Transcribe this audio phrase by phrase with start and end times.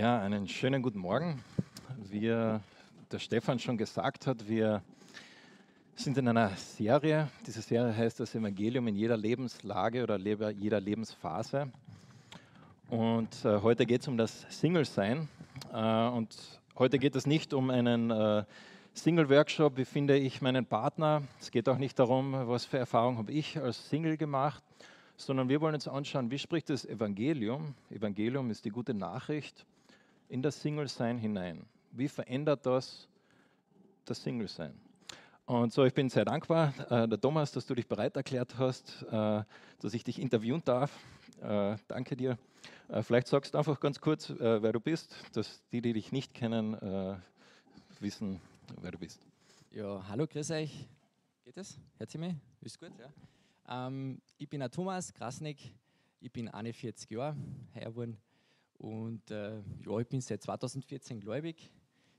[0.00, 1.42] Ja, einen schönen guten Morgen.
[2.08, 2.62] Wie der
[3.18, 4.80] Stefan schon gesagt hat, wir
[5.94, 7.28] sind in einer Serie.
[7.46, 11.70] Diese Serie heißt das Evangelium in jeder Lebenslage oder jeder Lebensphase.
[12.88, 15.28] Und äh, heute geht es um das Single-Sein.
[15.70, 16.34] Äh, und
[16.78, 18.44] heute geht es nicht um einen äh,
[18.94, 21.24] Single-Workshop, wie finde ich meinen Partner.
[21.40, 24.62] Es geht auch nicht darum, was für Erfahrungen habe ich als Single gemacht,
[25.18, 29.66] sondern wir wollen uns anschauen, wie spricht das Evangelium, Evangelium ist die gute Nachricht,
[30.30, 31.66] in das Single-Sein hinein.
[31.90, 33.08] Wie verändert das
[34.04, 34.72] das Single-Sein?
[35.44, 39.02] Und so, ich bin sehr dankbar, äh, der Thomas, dass du dich bereit erklärt hast,
[39.10, 39.42] äh,
[39.80, 40.96] dass ich dich interviewen darf.
[41.42, 42.38] Äh, danke dir.
[42.88, 46.12] Äh, vielleicht sagst du einfach ganz kurz, äh, wer du bist, dass die, die dich
[46.12, 47.16] nicht kennen, äh,
[47.98, 48.40] wissen,
[48.80, 49.20] wer du bist.
[49.72, 50.86] Ja, hallo, grüß euch.
[51.44, 51.76] Geht es?
[51.98, 52.34] Hört ihr mich?
[52.60, 53.88] Ist gut, ja.
[53.88, 55.74] Ähm, ich bin der Thomas Krasnick,
[56.20, 57.36] ich bin 41 Jahre
[57.72, 58.16] her geworden
[58.80, 61.70] und äh, ja, ich bin seit 2014 gläubig.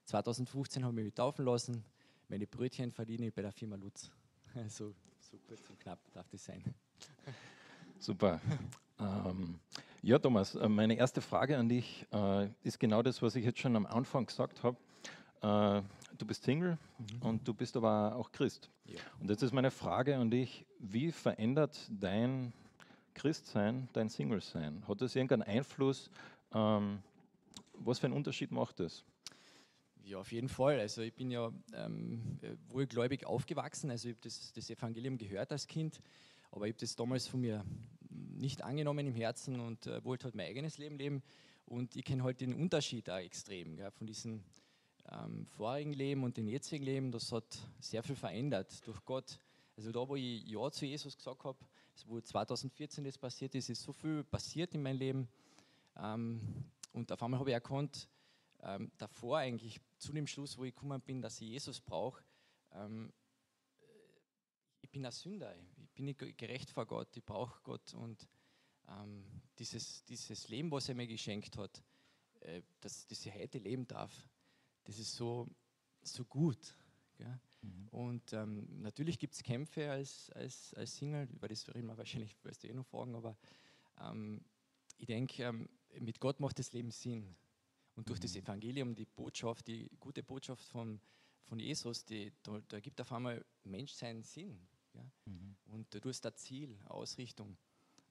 [0.06, 1.84] 2015 habe ich mich taufen lassen.
[2.30, 4.12] Meine Brötchen verdiene ich bei der Firma Lutz.
[4.68, 6.62] So, so kurz und knapp darf das sein.
[8.00, 8.42] Super.
[9.00, 9.60] ähm,
[10.04, 13.60] ja, Thomas, äh, meine erste Frage an dich äh, ist genau das, was ich jetzt
[13.60, 14.78] schon am Anfang gesagt habe.
[15.42, 15.82] Äh,
[16.18, 17.22] du bist Single mhm.
[17.22, 18.70] und du bist aber auch Christ.
[18.86, 19.00] Ja.
[19.20, 22.54] Und jetzt ist meine Frage an dich, wie verändert dein
[23.16, 24.84] Christsein dein Single-Sein?
[24.88, 26.12] Hat das irgendeinen Einfluss
[26.54, 27.02] ähm,
[27.74, 29.04] was für einen Unterschied macht das?
[30.04, 30.80] Ja, auf jeden Fall.
[30.80, 33.92] Also ich bin ja ähm, wohlgläubig aufgewachsen.
[33.92, 36.02] Also ich habe das, das, Evangelium gehört als Kind,
[36.52, 37.64] aber ich habe das damals von mir
[38.10, 41.24] nicht angenommen im Herzen und äh, wollte halt mein eigenes Leben leben.
[41.66, 44.44] Und ich kenne halt den Unterschied da extrem gell, von diesem
[45.10, 47.12] ähm, vorigen Leben und dem jetzigen Leben.
[47.12, 49.40] Das hat sehr viel verändert durch Gott.
[49.78, 51.58] Also da, wo ich Ja zu Jesus gesagt habe,
[52.08, 55.28] wo 2014 das passiert ist, ist so viel passiert in meinem Leben
[55.96, 58.08] und auf einmal habe ich erkannt,
[58.64, 62.24] ähm, davor eigentlich zu dem Schluss, wo ich gekommen bin, dass ich Jesus brauche,
[62.74, 63.12] ähm,
[64.82, 68.28] ich bin ein Sünder, ich bin nicht gerecht vor Gott, ich brauche Gott und
[68.88, 69.26] ähm,
[69.58, 71.84] dieses, dieses Leben, was er mir geschenkt hat,
[72.42, 74.12] äh, dass, dass ich heute leben darf,
[74.84, 75.48] das ist so,
[76.02, 76.76] so gut.
[77.62, 77.88] Mhm.
[77.90, 82.36] Und ähm, natürlich gibt es Kämpfe als, als, als Single, über das reden wir wahrscheinlich,
[82.44, 83.38] wirst du eh noch fragen, aber
[84.00, 84.44] ähm,
[84.98, 85.70] ich denke, ähm,
[86.00, 87.36] mit Gott macht das Leben Sinn.
[87.96, 88.24] Und durch mhm.
[88.24, 91.00] das Evangelium, die Botschaft, die gute Botschaft von,
[91.44, 94.60] von Jesus, die, da, da gibt auf einmal Menschsein Sinn.
[94.94, 95.04] Ja?
[95.26, 95.56] Mhm.
[95.66, 97.58] Und du hast ein Ziel, Ausrichtung.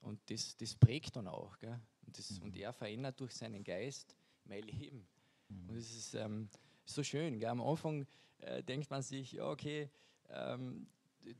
[0.00, 1.58] Und das, das prägt dann auch.
[1.58, 1.80] Gell?
[2.06, 2.44] Und, das, mhm.
[2.44, 5.06] und er verändert durch seinen Geist mein Leben.
[5.48, 5.68] Mhm.
[5.68, 6.48] Und das ist ähm,
[6.84, 7.38] so schön.
[7.38, 7.48] Gell?
[7.48, 8.06] Am Anfang
[8.38, 9.90] äh, denkt man sich, ja, okay,
[10.28, 10.86] ähm,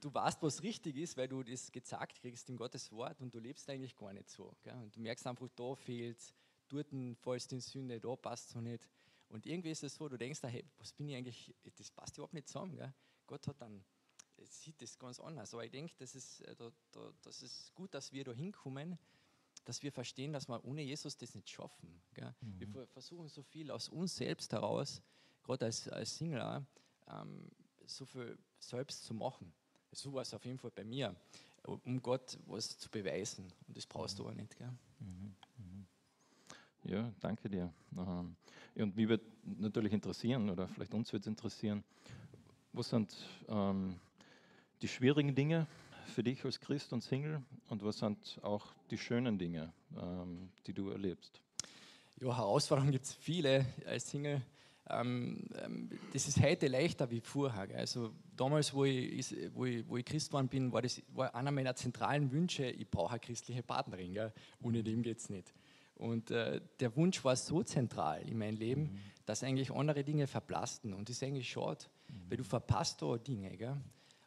[0.00, 3.38] du weißt, was richtig ist, weil du das gezeigt kriegst in Gottes Wort und du
[3.38, 4.54] lebst eigentlich gar nicht so.
[4.62, 4.74] Gell?
[4.74, 6.34] Und du merkst einfach, da fehlt
[6.70, 8.88] dort fallst du in Sünde, da passt es so nicht.
[9.28, 12.34] Und irgendwie ist es so, du denkst, hey, was bin ich eigentlich, das passt überhaupt
[12.34, 12.76] nicht zusammen.
[12.76, 12.92] Gell?
[13.26, 13.84] Gott hat dann,
[14.42, 15.52] sieht das ganz anders.
[15.54, 18.98] Aber ich denke, das ist, äh, da, da, das ist gut, dass wir da hinkommen,
[19.64, 22.02] dass wir verstehen, dass wir ohne Jesus das nicht schaffen.
[22.41, 22.60] Mhm.
[22.60, 25.02] Wir versuchen so viel aus uns selbst heraus,
[25.42, 26.66] gerade als, als Single,
[27.08, 27.50] ähm,
[27.86, 29.52] so viel selbst zu machen.
[29.92, 31.14] So war es auf jeden Fall bei mir,
[31.64, 33.44] um Gott was zu beweisen.
[33.66, 34.56] Und das brauchst du auch nicht.
[34.56, 34.68] Gell?
[35.00, 35.86] Mhm, mhm.
[36.84, 37.72] Ja, danke dir.
[37.94, 41.84] Und mich würde natürlich interessieren, oder vielleicht uns würde es interessieren,
[42.72, 43.14] was sind
[43.48, 43.98] ähm,
[44.80, 45.66] die schwierigen Dinge
[46.06, 50.72] für dich als Christ und Single und was sind auch die schönen Dinge, ähm, die
[50.72, 51.40] du erlebst?
[52.20, 54.42] Ja, Herausforderungen gibt es viele als Single.
[54.92, 57.68] Ähm, ähm, das ist heute leichter wie vorher.
[57.76, 61.50] Also damals, wo ich, wo ich, wo ich Christ geworden bin, war das war einer
[61.50, 64.14] meiner zentralen Wünsche, ich brauche eine christliche Partnerin.
[64.14, 64.32] Gell?
[64.62, 65.52] Ohne dem geht es nicht.
[65.96, 68.98] Und äh, der Wunsch war so zentral in meinem Leben, mhm.
[69.26, 70.94] dass eigentlich andere Dinge verblassten.
[70.94, 72.30] Und das ist eigentlich schade, mhm.
[72.30, 73.56] weil du verpasst da Dinge.
[73.56, 73.76] Gell?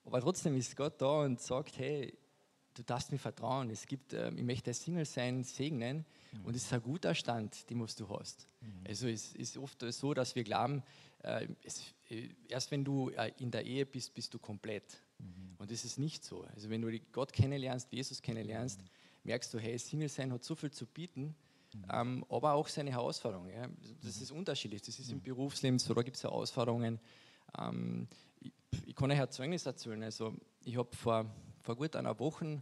[0.06, 2.13] Aber trotzdem ist Gott da und sagt, hey,
[2.73, 3.69] du darfst mir vertrauen.
[3.69, 6.06] Es gibt, äh, ich möchte Single sein, segnen.
[6.31, 6.45] Mhm.
[6.45, 8.47] Und es ist ein guter Stand, den was du hast.
[8.61, 8.81] Mhm.
[8.87, 10.84] Also es ist oft so, dass wir glauben,
[11.23, 15.02] äh, es, äh, erst wenn du äh, in der Ehe bist, bist du komplett.
[15.20, 15.55] Mhm.
[15.58, 16.43] Und das ist nicht so.
[16.53, 18.87] Also wenn du Gott kennenlernst, Jesus kennenlernst, mhm.
[19.23, 21.35] merkst du, hey, Single sein hat so viel zu bieten.
[21.73, 21.85] Mhm.
[21.91, 23.53] Ähm, aber auch seine Herausforderungen.
[23.53, 23.67] Ja.
[24.03, 24.81] Das ist unterschiedlich.
[24.81, 26.99] Das ist im Berufsleben so, da gibt es Herausforderungen.
[27.58, 28.08] Ähm,
[28.40, 28.52] ich,
[28.85, 30.03] ich, kann euch ein Zeugnis erzählen.
[30.03, 30.35] Also,
[30.66, 31.26] ich habe vor
[31.64, 32.62] vor gut einer Woche,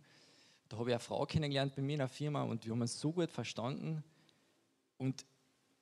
[0.70, 3.00] da habe ich eine Frau kennengelernt bei mir in der Firma und wir haben uns
[3.00, 4.04] so gut verstanden.
[4.98, 5.26] Und,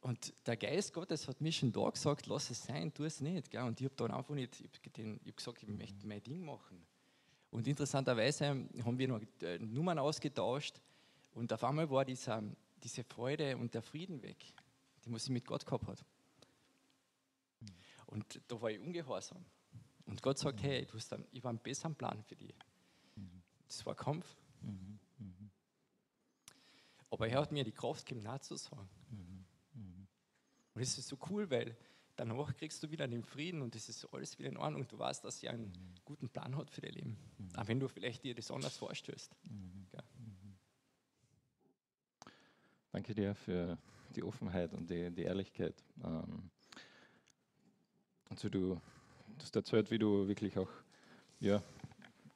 [0.02, 3.52] und der Geist Gottes hat mir schon da gesagt, lass es sein, tu es nicht.
[3.52, 3.64] Gell?
[3.64, 6.84] Und ich habe dann einfach nicht, ich habe hab gesagt, ich möchte mein Ding machen.
[7.52, 10.82] Und interessanterweise haben wir noch äh, Nummern ausgetauscht
[11.34, 12.44] und auf einmal war dieser,
[12.84, 14.38] diese Freude und der Frieden weg.
[15.06, 16.06] die was sie mit Gott gehabt hat.
[18.08, 19.46] Und da war ich ungehorsam.
[20.06, 22.56] Und Gott sagt, hey, du hast einen, ich habe einen besseren Plan für dich.
[23.70, 24.26] Das war Kampf.
[27.12, 28.90] Aber er hat mir die Kraft gegeben, Nein zu sagen.
[30.74, 31.76] Und das ist so cool, weil
[32.16, 34.88] danach kriegst du wieder den Frieden und es ist alles wieder in Ordnung.
[34.88, 35.74] Du weißt, dass er einen
[36.06, 37.18] guten Plan hat für dein Leben.
[37.56, 39.36] Auch wenn du vielleicht dir das anders vorstellst.
[39.94, 40.04] Ja.
[42.92, 43.78] Danke dir für
[44.16, 45.76] die Offenheit und die, die Ehrlichkeit.
[46.04, 46.50] Ähm,
[48.30, 48.82] also du, du
[49.42, 50.70] hast erzählt, wie du wirklich auch
[51.40, 51.64] ja,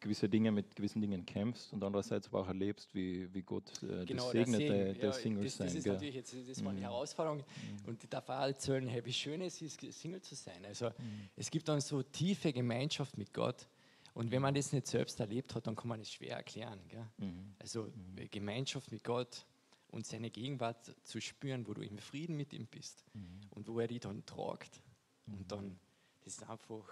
[0.03, 4.05] gewisse Dinge mit gewissen Dingen kämpfst und andererseits aber auch erlebst, wie, wie Gott äh,
[4.05, 5.67] Genau, das segnet, Segen, der, der ja, Single das, sein.
[5.67, 5.93] das ist gell?
[5.93, 6.83] natürlich jetzt das war eine Mhm.
[6.83, 7.43] Herausforderung
[7.87, 10.63] und ich darf auch erzählen, hey, wie schön es ist, Single zu sein.
[10.65, 11.29] Also Mhm.
[11.35, 13.67] es gibt dann so tiefe Gemeinschaft mit Gott
[14.13, 16.79] und wenn man das nicht selbst erlebt hat, dann kann man es schwer erklären.
[17.17, 17.55] Mhm.
[17.59, 17.91] Also
[18.29, 19.45] Gemeinschaft mit Gott
[19.89, 23.41] und seine Gegenwart zu spüren, wo du im Frieden mit ihm bist Mhm.
[23.51, 24.81] und wo er dich dann tragt.
[25.27, 25.79] Und dann,
[26.23, 26.83] das ist einfach,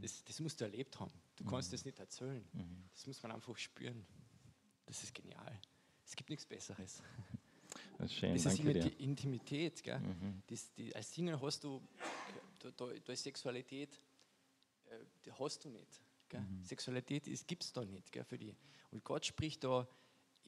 [0.00, 1.12] das, das musst du erlebt haben.
[1.36, 2.44] Du kannst das nicht erzählen.
[2.52, 2.84] Mhm.
[2.92, 4.06] Das muss man einfach spüren.
[4.86, 5.60] Das ist genial.
[6.04, 7.02] Es gibt nichts Besseres.
[7.98, 8.82] Das ist schön, Das ist danke dir.
[8.84, 9.82] Inti- Intimität.
[9.82, 9.98] Gell?
[9.98, 10.42] Mhm.
[10.46, 11.82] Das, die, als Single hast du,
[12.60, 13.98] da, da, da ist Sexualität,
[14.86, 16.00] äh, die hast du nicht.
[16.32, 16.62] Mhm.
[16.64, 18.54] Sexualität gibt es da nicht gell, für die.
[18.92, 19.88] Und Gott spricht da,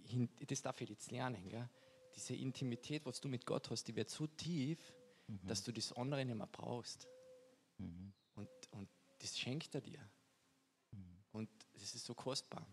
[0.05, 1.49] hin, das darf ich jetzt lernen.
[1.49, 1.69] Gell?
[2.15, 4.79] Diese Intimität, was du mit Gott hast, die wird so tief,
[5.43, 7.09] dass du das andere nicht mehr brauchst.
[7.79, 8.13] Mhm.
[9.19, 10.01] Das schenkt er dir.
[11.33, 12.67] Und das ist so kostbar.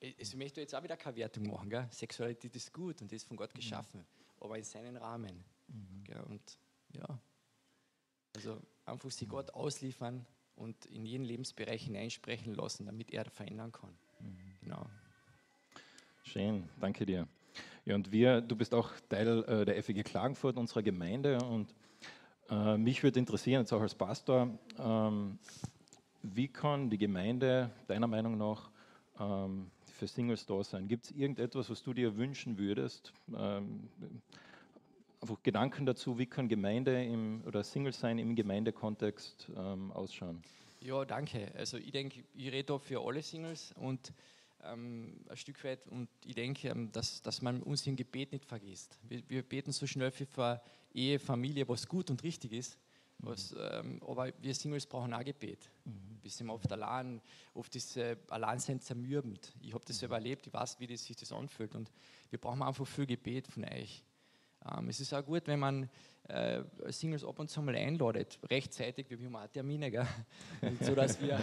[0.00, 1.70] Ich, ich möchte jetzt auch wieder keine Wertung machen.
[1.70, 1.88] Gell?
[1.90, 4.06] Sexualität ist gut und ist von Gott geschaffen,
[4.40, 5.44] aber in seinen Rahmen.
[6.04, 6.20] Gell?
[6.22, 6.58] Und
[6.92, 7.18] ja,
[8.34, 13.96] also einfach sich Gott ausliefern und in jeden Lebensbereich hineinsprechen lassen, damit er verändern kann.
[14.60, 14.86] Genau.
[16.22, 17.28] Schön, danke dir.
[17.84, 21.38] Ja, und wir, du bist auch Teil äh, der FEG Klagenfurt, unserer Gemeinde.
[21.38, 21.74] Und
[22.50, 25.38] äh, mich würde interessieren, jetzt auch als Pastor, ähm,
[26.34, 28.70] wie kann die Gemeinde deiner Meinung nach
[29.18, 30.88] ähm, für Singles da sein?
[30.88, 33.12] Gibt es irgendetwas, was du dir wünschen würdest?
[33.36, 33.88] Ähm,
[35.20, 40.42] einfach Gedanken dazu, wie kann Gemeinde im, oder Single sein im Gemeindekontext ähm, ausschauen?
[40.80, 41.52] Ja, danke.
[41.56, 44.12] Also ich denke, ich rede da für alle Singles und
[44.64, 48.44] ähm, ein Stück weit und ich denke, ähm, dass, dass man uns im Gebet nicht
[48.44, 48.98] vergisst.
[49.08, 50.60] Wir, wir beten so schnell für
[50.94, 52.78] Ehe, Familie, was gut und richtig ist,
[53.18, 55.70] was, ähm, aber wir Singles brauchen auch Gebet.
[56.22, 57.20] Wir sind oft allein,
[57.54, 59.54] oft ist äh, Alleinsein zermürbend.
[59.62, 61.90] Ich habe das selber erlebt, ich weiß, wie das sich das anfühlt und
[62.30, 64.04] wir brauchen einfach viel Gebet von euch.
[64.76, 65.88] Ähm, es ist auch gut, wenn man
[66.28, 70.06] äh, Singles ab und zu mal einladet, rechtzeitig, wir haben auch Termine, gell?
[70.62, 71.38] Und so dass wir,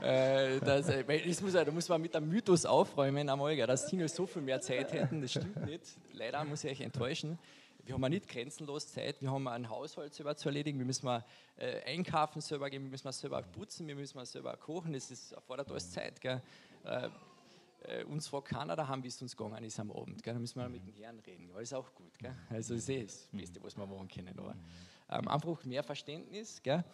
[0.00, 3.66] äh, das, äh, das muss, ja- da muss man mit dem Mythos aufräumen einmal, gell,
[3.66, 5.82] dass Singles so viel mehr Zeit hätten, das stimmt nicht.
[6.12, 7.38] Leider muss ich euch enttäuschen.
[7.84, 11.06] Wir haben auch nicht grenzenlos Zeit, wir haben einen Haushalt selber zu erledigen, wir müssen
[11.06, 11.24] mal,
[11.56, 15.32] äh, einkaufen selber gehen, wir müssen mal selber putzen, wir müssen mal selber kochen, ist,
[15.32, 16.20] erfordert alles Zeit.
[16.20, 16.42] Gell?
[16.84, 17.08] Äh,
[17.82, 20.22] äh, uns fragt keiner daheim, wie es uns gegangen ist am Abend.
[20.22, 20.34] Gell?
[20.34, 21.50] Da müssen wir mit den Herren reden.
[21.50, 22.18] Aber ist auch gut.
[22.18, 22.34] Gell?
[22.50, 24.38] Also das ist eh das Beste, was wir machen können.
[24.38, 24.54] Aber
[25.10, 26.84] ähm, einfach mehr Verständnis, gell?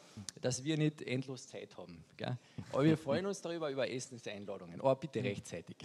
[0.41, 2.03] dass wir nicht endlos Zeit haben.
[2.17, 2.37] Gell?
[2.73, 4.81] Aber wir freuen uns darüber, über Essenseinladungen.
[4.81, 5.77] Aber bitte rechtzeitig.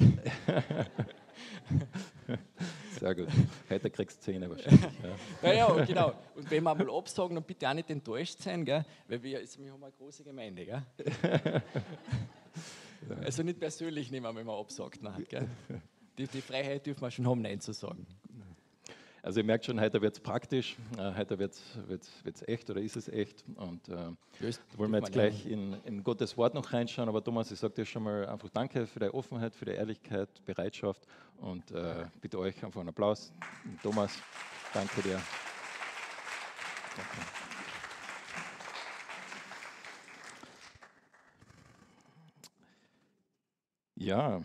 [2.99, 3.27] Sehr gut.
[3.69, 4.83] Heute kriegst du Zähne wahrscheinlich.
[5.41, 5.49] Ja.
[5.49, 6.13] Ja, ja, genau.
[6.35, 8.85] Und wenn wir mal absagen, dann bitte auch nicht enttäuscht sein, gell?
[9.07, 10.65] weil wir, also wir haben eine große Gemeinde.
[10.65, 10.83] Gell?
[13.23, 15.01] Also nicht persönlich nehmen, wenn man absagt.
[15.01, 15.49] Nein, gell?
[16.17, 18.05] Die, die Freiheit dürfen wir schon haben, Nein zu sagen.
[19.23, 22.95] Also ihr merkt schon, heute wird es praktisch, äh, heute wird es echt oder ist
[22.95, 23.43] es echt.
[23.55, 27.07] Und äh, da wollen wir jetzt gleich in, in Gottes Wort noch reinschauen.
[27.07, 30.43] Aber Thomas, ich sage dir schon mal einfach danke für deine Offenheit, für deine Ehrlichkeit,
[30.45, 31.05] Bereitschaft
[31.39, 33.31] und äh, bitte euch einfach einen Applaus.
[33.63, 34.17] Und Thomas,
[34.73, 35.21] danke dir.
[36.95, 37.41] Danke.
[43.97, 44.41] Ja,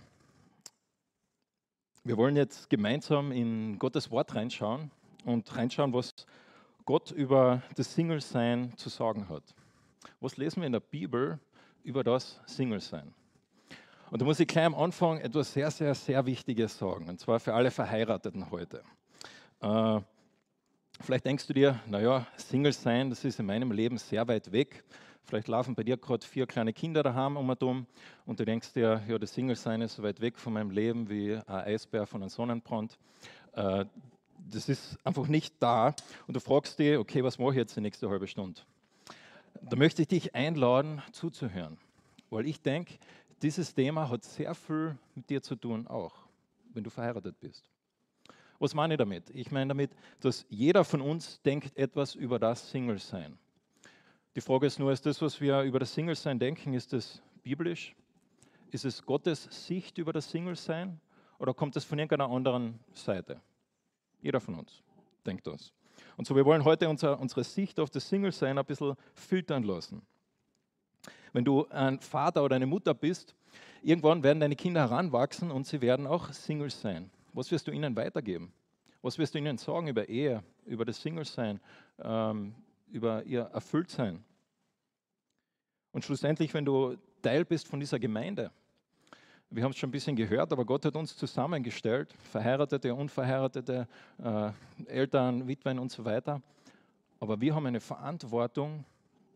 [2.06, 4.92] wir wollen jetzt gemeinsam in Gottes Wort reinschauen
[5.24, 6.14] und reinschauen, was
[6.84, 9.42] Gott über das Single-Sein zu sagen hat.
[10.20, 11.40] Was lesen wir in der Bibel
[11.82, 13.12] über das Single-Sein?
[14.12, 17.40] Und da muss ich gleich am Anfang etwas sehr, sehr, sehr Wichtiges sagen, und zwar
[17.40, 18.84] für alle Verheirateten heute.
[19.60, 20.00] Äh,
[21.00, 24.84] vielleicht denkst du dir, naja, Single-Sein, das ist in meinem Leben sehr weit weg.
[25.26, 27.86] Vielleicht laufen bei dir gerade vier kleine Kinder daheim um und um
[28.26, 31.34] und du denkst dir, ja, das Single-Sein ist so weit weg von meinem Leben wie
[31.34, 32.96] ein Eisbär von einem Sonnenbrand.
[33.54, 33.86] Äh,
[34.48, 35.94] das ist einfach nicht da
[36.28, 38.60] und du fragst dich, okay, was mache ich jetzt die nächste halbe Stunde?
[39.62, 41.76] Da möchte ich dich einladen, zuzuhören,
[42.30, 42.94] weil ich denke,
[43.42, 46.14] dieses Thema hat sehr viel mit dir zu tun, auch
[46.72, 47.68] wenn du verheiratet bist.
[48.60, 49.28] Was meine ich damit?
[49.30, 49.90] Ich meine damit,
[50.20, 53.36] dass jeder von uns denkt etwas über das Single-Sein.
[54.36, 57.96] Die Frage ist nur, ist das, was wir über das Single-Sein denken, ist das biblisch?
[58.70, 61.00] Ist es Gottes Sicht über das Single-Sein
[61.38, 63.40] oder kommt es von irgendeiner anderen Seite?
[64.20, 64.82] Jeder von uns
[65.24, 65.72] denkt das.
[66.18, 70.02] Und so, wir wollen heute unser, unsere Sicht auf das Single-Sein ein bisschen filtern lassen.
[71.32, 73.34] Wenn du ein Vater oder eine Mutter bist,
[73.82, 77.10] irgendwann werden deine Kinder heranwachsen und sie werden auch Singles sein.
[77.32, 78.52] Was wirst du ihnen weitergeben?
[79.00, 81.58] Was wirst du ihnen sagen über Ehe, über das Single-Sein,
[82.02, 82.54] ähm,
[82.96, 84.24] über ihr Erfülltsein?
[85.92, 88.50] Und schlussendlich, wenn du Teil bist von dieser Gemeinde,
[89.50, 93.86] wir haben es schon ein bisschen gehört, aber Gott hat uns zusammengestellt, Verheiratete, Unverheiratete,
[94.18, 94.50] äh,
[94.86, 96.42] Eltern, Witwen und so weiter.
[97.20, 98.84] Aber wir haben eine Verantwortung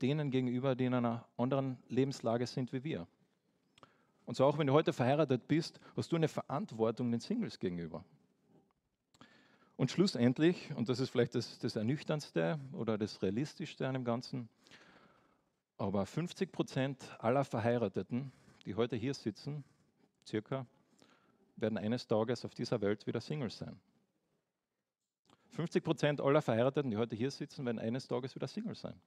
[0.03, 3.07] denen gegenüber, die in einer anderen Lebenslage sind wie wir.
[4.25, 8.05] Und so auch wenn du heute verheiratet bist, hast du eine Verantwortung den Singles gegenüber.
[9.81, 14.47] Und schlussendlich, und das ist vielleicht das, das Ernüchterndste oder das Realistischste an dem Ganzen,
[15.79, 18.31] aber 50 Prozent aller Verheirateten,
[18.67, 19.65] die heute hier sitzen,
[20.27, 20.67] circa,
[21.57, 23.81] werden eines Tages auf dieser Welt wieder Singles sein.
[25.53, 29.01] 50 Prozent aller Verheirateten, die heute hier sitzen, werden eines Tages wieder Singles sein.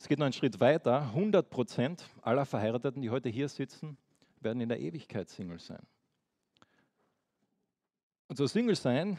[0.00, 1.02] Es geht noch einen Schritt weiter.
[1.02, 3.98] 100 Prozent aller Verheirateten, die heute hier sitzen,
[4.40, 5.86] werden in der Ewigkeit Single sein.
[8.28, 9.18] Und so Single sein,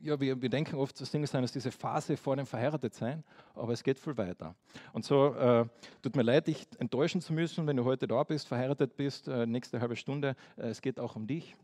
[0.00, 3.24] ja, wir, wir denken oft, Single sein ist diese Phase vor dem Verheiratetsein,
[3.54, 4.54] aber es geht viel weiter.
[4.92, 5.66] Und so äh,
[6.02, 9.44] tut mir leid, dich enttäuschen zu müssen, wenn du heute da bist, verheiratet bist, äh,
[9.46, 10.34] nächste halbe Stunde.
[10.56, 11.56] Äh, es geht auch um dich.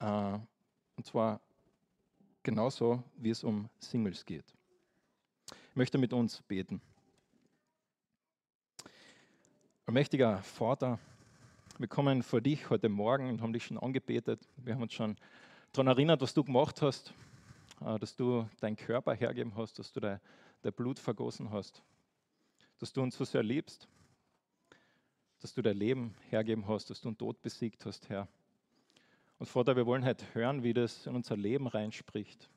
[0.00, 0.38] Äh,
[0.96, 1.40] und zwar
[2.42, 4.44] genauso, wie es um Singles geht.
[5.70, 6.80] Ich möchte mit uns beten.
[9.86, 10.98] Allmächtiger Vater,
[11.78, 14.40] wir kommen vor dich heute Morgen und haben dich schon angebetet.
[14.56, 15.16] Wir haben uns schon
[15.74, 17.12] daran erinnert, was du gemacht hast,
[17.80, 20.20] äh, dass du deinen Körper hergeben hast, dass du dein,
[20.62, 21.82] dein Blut vergossen hast,
[22.78, 23.88] dass du uns so sehr liebst,
[25.40, 28.28] dass du dein Leben hergeben hast, dass du den Tod besiegt hast, Herr.
[29.38, 32.48] Und Vater, wir wollen heute hören, wie das in unser Leben reinspricht.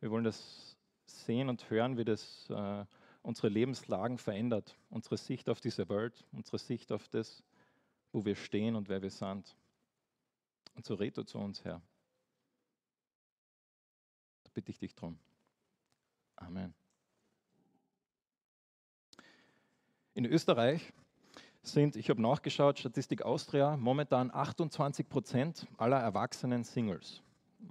[0.00, 2.84] Wir wollen das sehen und hören, wie das äh,
[3.20, 7.44] unsere Lebenslagen verändert, unsere Sicht auf diese Welt, unsere Sicht auf das,
[8.12, 9.54] wo wir stehen und wer wir sind.
[10.74, 11.82] Und so red du zu uns, Herr.
[14.56, 15.18] Bitte ich dich drum.
[16.36, 16.72] Amen.
[20.14, 20.94] In Österreich
[21.60, 27.20] sind, ich habe nachgeschaut, Statistik Austria, momentan 28 Prozent aller Erwachsenen Singles.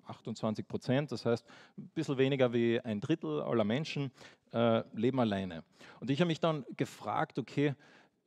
[0.06, 1.44] 28 Prozent, das heißt
[1.76, 4.12] ein bisschen weniger wie ein Drittel aller Menschen
[4.54, 5.64] äh, leben alleine.
[6.00, 7.74] Und ich habe mich dann gefragt, okay,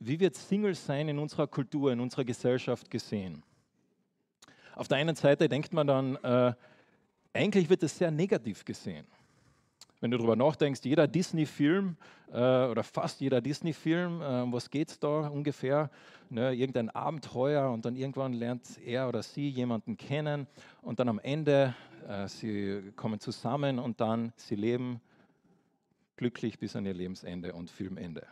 [0.00, 3.44] wie wird Single sein in unserer Kultur, in unserer Gesellschaft gesehen?
[4.74, 6.54] Auf der einen Seite denkt man dann, äh,
[7.32, 9.06] eigentlich wird es sehr negativ gesehen.
[10.00, 11.96] Wenn du darüber nachdenkst, jeder Disney-Film
[12.28, 15.90] äh, oder fast jeder Disney-Film, äh, was es da ungefähr?
[16.30, 20.46] Ne, irgendein Abenteuer und dann irgendwann lernt er oder sie jemanden kennen
[20.82, 21.74] und dann am Ende,
[22.06, 25.00] äh, sie kommen zusammen und dann sie leben
[26.16, 28.26] glücklich bis an ihr Lebensende und Filmende.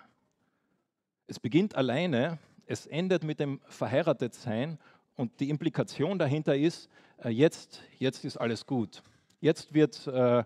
[1.26, 4.78] Es beginnt alleine, es endet mit dem Verheiratetsein
[5.16, 6.90] und die Implikation dahinter ist,
[7.24, 9.02] jetzt, jetzt ist alles gut.
[9.40, 10.44] Jetzt wird äh,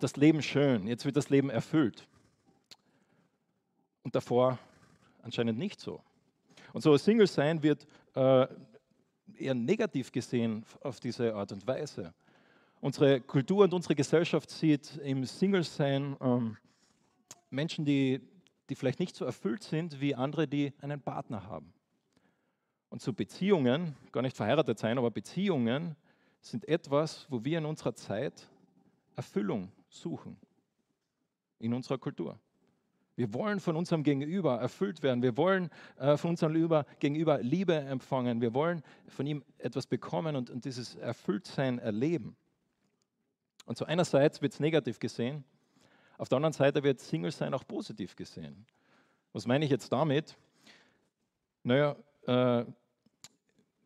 [0.00, 2.06] das Leben schön, jetzt wird das Leben erfüllt.
[4.02, 4.58] Und davor
[5.22, 6.02] anscheinend nicht so.
[6.72, 8.46] Und so Single sein wird äh,
[9.38, 12.12] eher negativ gesehen auf diese Art und Weise.
[12.80, 16.56] Unsere Kultur und unsere Gesellschaft sieht im Single-Sein ähm,
[17.48, 18.20] Menschen, die,
[18.68, 21.72] die vielleicht nicht so erfüllt sind wie andere, die einen Partner haben.
[22.94, 25.96] Und so Beziehungen, gar nicht verheiratet sein, aber Beziehungen
[26.40, 28.48] sind etwas, wo wir in unserer Zeit
[29.16, 30.36] Erfüllung suchen.
[31.58, 32.38] In unserer Kultur.
[33.16, 35.24] Wir wollen von unserem Gegenüber erfüllt werden.
[35.24, 36.52] Wir wollen äh, von unserem
[37.00, 38.40] Gegenüber Liebe empfangen.
[38.40, 42.36] Wir wollen von ihm etwas bekommen und, dieses Erfülltsein erleben.
[43.66, 45.42] Und so einerseits wird es negativ gesehen,
[46.16, 48.64] auf der anderen Seite wird Single sein auch positiv gesehen.
[49.32, 50.36] Was meine ich jetzt damit?
[51.64, 51.96] Naja,
[52.28, 52.64] äh,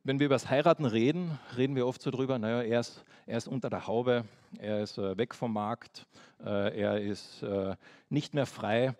[0.08, 3.36] wenn wir über das Heiraten reden, reden wir oft so drüber, naja, er ist, er
[3.36, 4.24] ist unter der Haube,
[4.58, 6.06] er ist äh, weg vom Markt,
[6.42, 7.76] äh, er ist äh,
[8.08, 8.94] nicht mehr frei.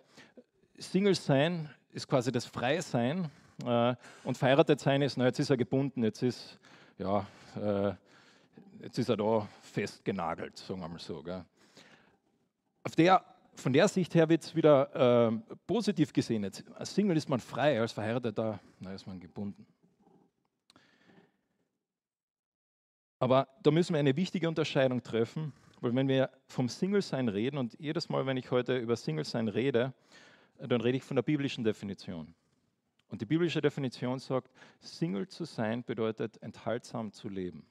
[0.77, 3.31] Single sein ist quasi das Freisein
[3.65, 6.59] äh, und verheiratet sein ist, na, jetzt ist er gebunden, jetzt ist,
[6.99, 7.25] ja,
[7.59, 7.93] äh,
[8.83, 11.23] jetzt ist er da festgenagelt, sagen wir mal so.
[12.99, 13.25] Der,
[13.55, 16.43] von der Sicht her wird es wieder äh, positiv gesehen.
[16.43, 19.65] Jetzt, als Single ist man frei, als Verheirateter na, ist man gebunden.
[23.19, 27.77] Aber da müssen wir eine wichtige Unterscheidung treffen, weil wenn wir vom Single-Sein reden und
[27.79, 29.93] jedes Mal, wenn ich heute über Single-Sein rede,
[30.57, 32.33] dann rede ich von der biblischen Definition.
[33.09, 37.65] Und die biblische Definition sagt, Single zu sein bedeutet enthaltsam zu leben.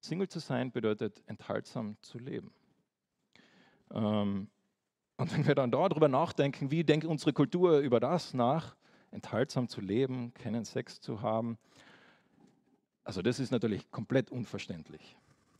[0.00, 2.52] Single zu sein bedeutet enthaltsam zu leben.
[3.92, 4.48] Ähm,
[5.16, 8.76] und wenn wir dann darüber nachdenken, wie denkt unsere Kultur über das nach,
[9.10, 11.58] enthaltsam zu leben, keinen Sex zu haben,
[13.06, 15.16] also das ist natürlich komplett unverständlich.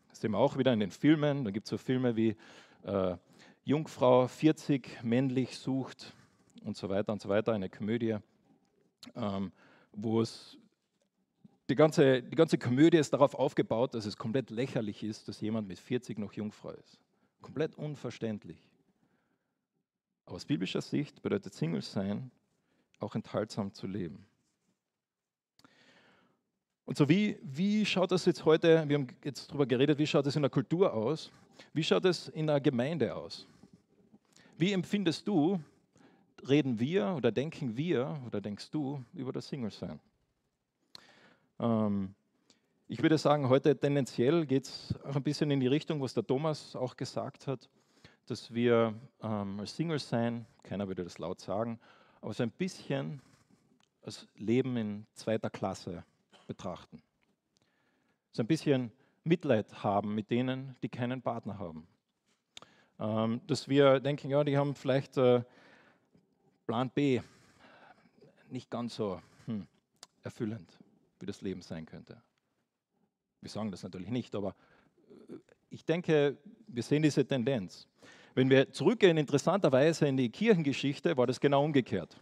[0.08, 1.44] Das sehen wir auch wieder in den Filmen.
[1.44, 2.36] Da gibt es so Filme wie
[2.82, 3.16] äh,
[3.64, 6.12] Jungfrau 40 männlich sucht
[6.64, 8.16] und so weiter und so weiter, eine Komödie,
[9.14, 9.52] ähm,
[9.92, 10.58] wo es
[11.68, 15.68] die ganze, die ganze Komödie ist darauf aufgebaut, dass es komplett lächerlich ist, dass jemand
[15.68, 16.98] mit 40 noch Jungfrau ist.
[17.42, 18.58] Komplett unverständlich.
[20.24, 22.32] Aber aus biblischer Sicht bedeutet Single sein,
[22.98, 24.26] auch enthaltsam zu leben.
[26.86, 30.24] Und so wie, wie schaut das jetzt heute, wir haben jetzt darüber geredet, wie schaut
[30.24, 31.32] das in der Kultur aus?
[31.72, 33.44] Wie schaut es in der Gemeinde aus?
[34.56, 35.60] Wie empfindest du,
[36.48, 39.98] reden wir oder denken wir oder denkst du über das Single-Sein?
[41.58, 42.14] Ähm,
[42.86, 46.24] ich würde sagen, heute tendenziell geht es auch ein bisschen in die Richtung, was der
[46.24, 47.68] Thomas auch gesagt hat,
[48.26, 51.80] dass wir ähm, als Single sein, keiner würde das laut sagen,
[52.20, 53.20] aber so ein bisschen
[54.02, 56.04] als Leben in zweiter Klasse
[56.46, 57.02] betrachten.
[58.32, 58.92] So ein bisschen
[59.24, 61.86] Mitleid haben mit denen, die keinen Partner haben.
[62.98, 65.42] Ähm, dass wir denken, ja, die haben vielleicht äh,
[66.66, 67.20] Plan B
[68.48, 69.66] nicht ganz so hm,
[70.22, 70.70] erfüllend
[71.18, 72.20] wie das Leben sein könnte.
[73.40, 74.54] Wir sagen das natürlich nicht, aber
[75.28, 75.34] äh,
[75.70, 76.36] ich denke,
[76.68, 77.86] wir sehen diese Tendenz.
[78.34, 82.20] Wenn wir zurückgehen, interessanterweise in die Kirchengeschichte, war das genau umgekehrt.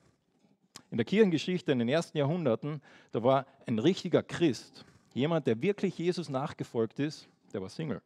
[0.90, 2.80] In der Kirchengeschichte in den ersten Jahrhunderten,
[3.12, 8.00] da war ein richtiger Christ, jemand, der wirklich Jesus nachgefolgt ist, der war Single.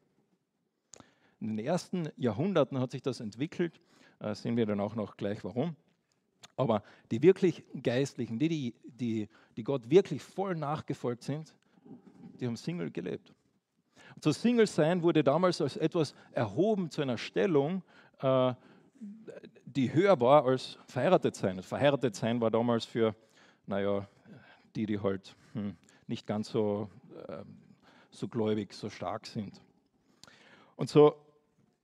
[1.40, 3.80] In den ersten Jahrhunderten hat sich das entwickelt,
[4.20, 5.76] äh, sehen wir dann auch noch gleich warum.
[6.56, 11.54] Aber die wirklich Geistlichen, die, die, die, Gott wirklich voll nachgefolgt sind,
[12.40, 13.32] die haben Single gelebt.
[14.16, 17.82] Und so Single sein wurde damals als etwas erhoben zu einer Stellung,
[18.20, 18.54] äh,
[19.64, 21.62] die höher war als verheiratet sein.
[21.62, 23.14] Verheiratet sein war damals für,
[23.66, 24.08] naja,
[24.74, 26.88] die, die halt hm, nicht ganz so,
[27.28, 27.44] äh,
[28.10, 29.60] so gläubig, so stark sind.
[30.76, 31.14] Und so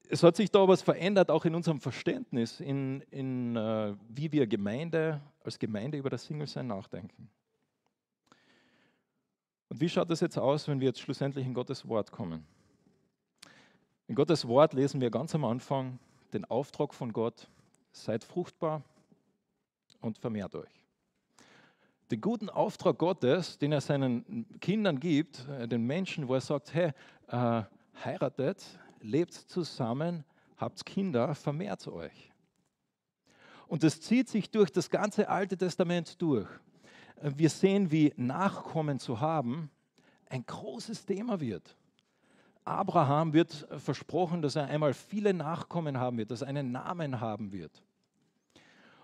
[0.08, 4.46] es hat sich da was verändert, auch in unserem Verständnis, in, in äh, wie wir
[4.46, 7.28] Gemeinde, als Gemeinde über das Single-Sein nachdenken.
[9.68, 12.46] Und wie schaut das jetzt aus, wenn wir jetzt schlussendlich in Gottes Wort kommen?
[14.06, 15.98] In Gottes Wort lesen wir ganz am Anfang
[16.34, 17.48] den Auftrag von Gott,
[17.92, 18.82] seid fruchtbar
[20.00, 20.84] und vermehrt euch.
[22.10, 26.74] Den guten Auftrag Gottes, den er seinen Kindern gibt, äh, den Menschen, wo er sagt,
[26.74, 26.92] hey,
[27.28, 27.62] äh,
[28.04, 28.64] heiratet,
[29.00, 30.24] lebt zusammen,
[30.56, 32.32] habt Kinder, vermehrt euch.
[33.66, 36.48] Und das zieht sich durch das ganze Alte Testament durch.
[37.22, 39.70] Wir sehen, wie Nachkommen zu haben
[40.28, 41.76] ein großes Thema wird.
[42.64, 47.52] Abraham wird versprochen, dass er einmal viele Nachkommen haben wird, dass er einen Namen haben
[47.52, 47.82] wird.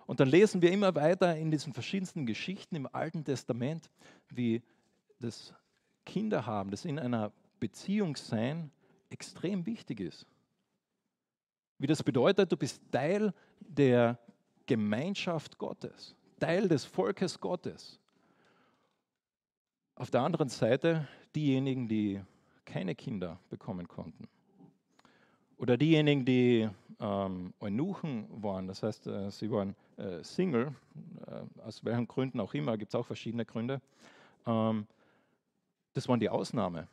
[0.07, 3.91] Und dann lesen wir immer weiter in diesen verschiedensten Geschichten im Alten Testament,
[4.29, 4.63] wie
[5.21, 5.55] das
[6.05, 8.71] Kinder haben, das in einer Beziehung sein,
[9.11, 10.27] extrem wichtig ist.
[11.79, 14.19] Wie das bedeutet, du bist Teil der
[14.67, 17.99] Gemeinschaft Gottes, Teil des Volkes Gottes.
[19.95, 22.21] Auf der anderen Seite diejenigen, die
[22.71, 24.29] keine Kinder bekommen konnten.
[25.59, 26.69] Oder diejenigen, die
[27.01, 30.73] ähm, Eunuchen waren, das heißt, äh, sie waren äh, Single,
[31.27, 33.81] äh, aus welchen Gründen auch immer, gibt es auch verschiedene Gründe.
[34.47, 34.87] Ähm,
[35.93, 36.87] das waren die Ausnahme.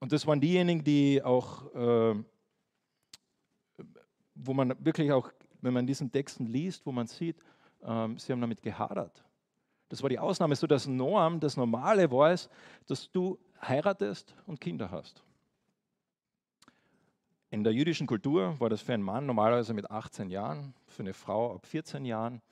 [0.00, 2.14] Und das waren diejenigen, die auch, äh,
[4.34, 7.36] wo man wirklich auch, wenn man diesen Texten liest, wo man sieht,
[7.82, 9.24] äh, sie haben damit gehadert.
[9.90, 12.48] Das war die Ausnahme, so das Norm, das Normale war es,
[12.86, 15.22] dass du heiratest und Kinder hast.
[17.50, 21.14] In der jüdischen Kultur war das für einen Mann normalerweise mit 18 Jahren, für eine
[21.14, 22.42] Frau ab 14 Jahren.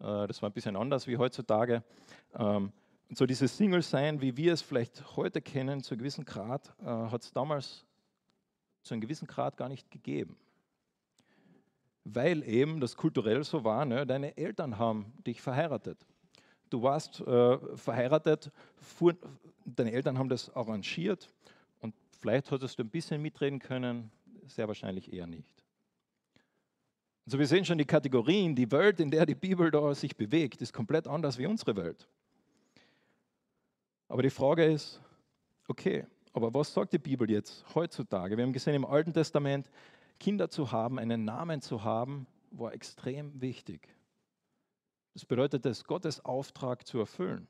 [0.00, 1.82] Äh, das war ein bisschen anders wie heutzutage.
[2.34, 2.72] Ähm,
[3.08, 6.84] und so dieses Single-Sein, wie wir es vielleicht heute kennen, zu einem gewissen Grad, äh,
[6.84, 7.86] hat es damals
[8.82, 10.36] zu einem gewissen Grad gar nicht gegeben.
[12.04, 14.06] Weil eben das kulturell so war, ne?
[14.06, 16.06] deine Eltern haben dich verheiratet.
[16.70, 19.16] Du warst äh, verheiratet, fuhr,
[19.64, 21.28] deine Eltern haben das arrangiert
[21.80, 24.10] und vielleicht hattest du ein bisschen mitreden können,
[24.46, 25.64] sehr wahrscheinlich eher nicht.
[27.26, 30.62] Also wir sehen schon die Kategorien, die Welt, in der die Bibel da sich bewegt,
[30.62, 32.08] ist komplett anders wie unsere Welt.
[34.08, 35.00] Aber die Frage ist,
[35.68, 38.36] okay, aber was sagt die Bibel jetzt heutzutage?
[38.36, 39.70] Wir haben gesehen im Alten Testament,
[40.18, 43.88] Kinder zu haben, einen Namen zu haben, war extrem wichtig.
[45.14, 47.48] Das bedeutet es, Gottes Auftrag zu erfüllen.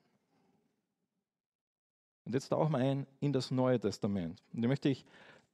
[2.24, 4.40] Und jetzt tauchen wir ein in das Neue Testament.
[4.52, 5.04] Und da möchte ich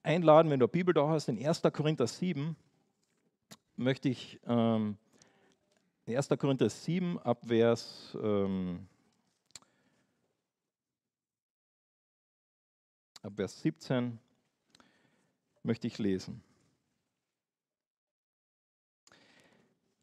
[0.02, 1.62] einladen, wenn du eine Bibel da hast, in 1.
[1.72, 2.56] Korinther 7,
[3.76, 4.96] möchte ich ähm,
[6.06, 6.28] 1.
[6.38, 8.86] Korinther 7 ab Vers ähm,
[13.22, 14.18] ab Vers 17
[15.64, 16.42] möchte ich lesen.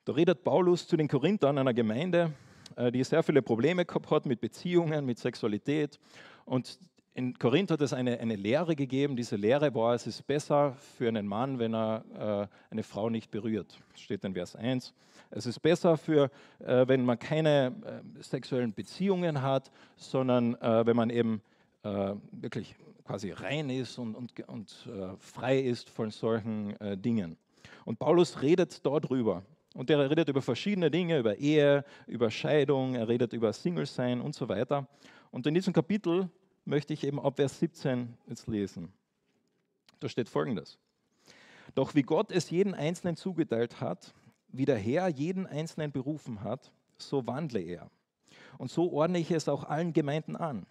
[0.05, 2.33] Da redet Paulus zu den Korinthern, einer Gemeinde,
[2.75, 5.97] äh, die sehr viele Probleme gehabt hat mit Beziehungen, mit Sexualität.
[6.43, 6.77] Und
[7.13, 9.15] in Korinth hat es eine, eine Lehre gegeben.
[9.15, 12.03] Diese Lehre war, es ist besser für einen Mann, wenn er
[12.49, 13.79] äh, eine Frau nicht berührt.
[13.93, 14.93] Das steht in Vers 1.
[15.31, 17.73] Es ist besser, für, äh, wenn man keine
[18.17, 21.41] äh, sexuellen Beziehungen hat, sondern äh, wenn man eben
[21.83, 24.89] äh, wirklich quasi rein ist und, und, und
[25.19, 27.35] frei ist von solchen Dingen.
[27.83, 29.43] Und Paulus redet dort drüber.
[29.73, 34.35] Und er redet über verschiedene Dinge, über Ehe, über Scheidung, er redet über Single-Sein und
[34.35, 34.87] so weiter.
[35.31, 36.29] Und in diesem Kapitel
[36.63, 38.93] möchte ich eben ab Vers 17 jetzt lesen.
[39.99, 40.77] Da steht folgendes.
[41.75, 44.13] Doch wie Gott es jeden Einzelnen zugeteilt hat,
[44.49, 47.89] wie der Herr jeden Einzelnen berufen hat, so wandle er.
[48.57, 50.67] Und so ordne ich es auch allen Gemeinden an.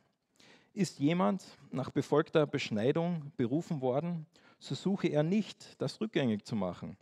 [0.75, 4.27] Ist jemand nach befolgter Beschneidung berufen worden,
[4.59, 6.97] so suche er nicht, das rückgängig zu machen.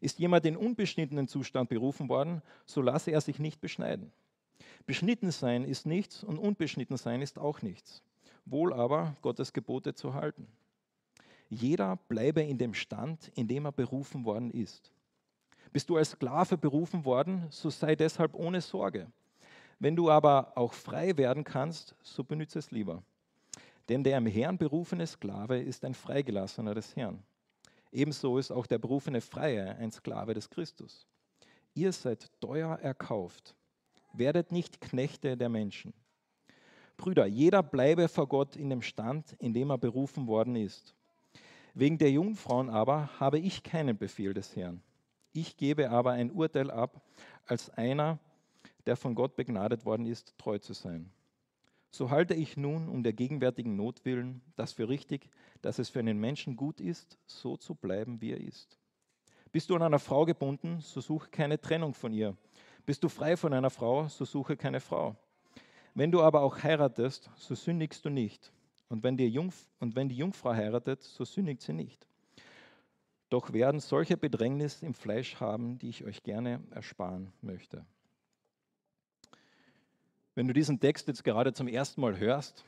[0.00, 4.12] Ist jemand in unbeschnittenen Zustand berufen worden, so lasse er sich nicht beschneiden.
[4.86, 8.02] Beschnitten sein ist nichts und unbeschnitten sein ist auch nichts
[8.50, 10.46] wohl aber Gottes Gebote zu halten.
[11.48, 14.92] Jeder bleibe in dem Stand, in dem er berufen worden ist.
[15.72, 19.10] Bist du als Sklave berufen worden, so sei deshalb ohne Sorge.
[19.78, 23.02] Wenn du aber auch frei werden kannst, so benütze es lieber.
[23.88, 27.22] Denn der im Herrn berufene Sklave ist ein Freigelassener des Herrn.
[27.92, 31.06] Ebenso ist auch der berufene Freie ein Sklave des Christus.
[31.74, 33.54] Ihr seid teuer erkauft.
[34.12, 35.92] Werdet nicht Knechte der Menschen.
[36.96, 40.94] Brüder, jeder bleibe vor Gott in dem Stand, in dem er berufen worden ist.
[41.74, 44.82] Wegen der Jungfrauen aber habe ich keinen Befehl des Herrn.
[45.32, 47.00] Ich gebe aber ein Urteil ab,
[47.46, 48.18] als einer,
[48.86, 51.10] der von Gott begnadet worden ist, treu zu sein.
[51.90, 55.28] So halte ich nun um der gegenwärtigen Not willen das für richtig,
[55.60, 58.78] dass es für einen Menschen gut ist, so zu bleiben, wie er ist.
[59.52, 62.36] Bist du an einer Frau gebunden, so suche keine Trennung von ihr.
[62.86, 65.16] Bist du frei von einer Frau, so suche keine Frau.
[65.94, 68.52] Wenn du aber auch heiratest, so sündigst du nicht.
[68.88, 69.18] Und wenn,
[69.80, 72.06] und wenn die Jungfrau heiratet, so sündigt sie nicht.
[73.28, 77.84] Doch werden solche Bedrängnis im Fleisch haben, die ich euch gerne ersparen möchte.
[80.36, 82.64] Wenn du diesen Text jetzt gerade zum ersten Mal hörst,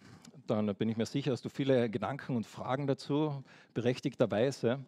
[0.48, 4.80] dann bin ich mir sicher, hast du viele Gedanken und Fragen dazu, berechtigterweise.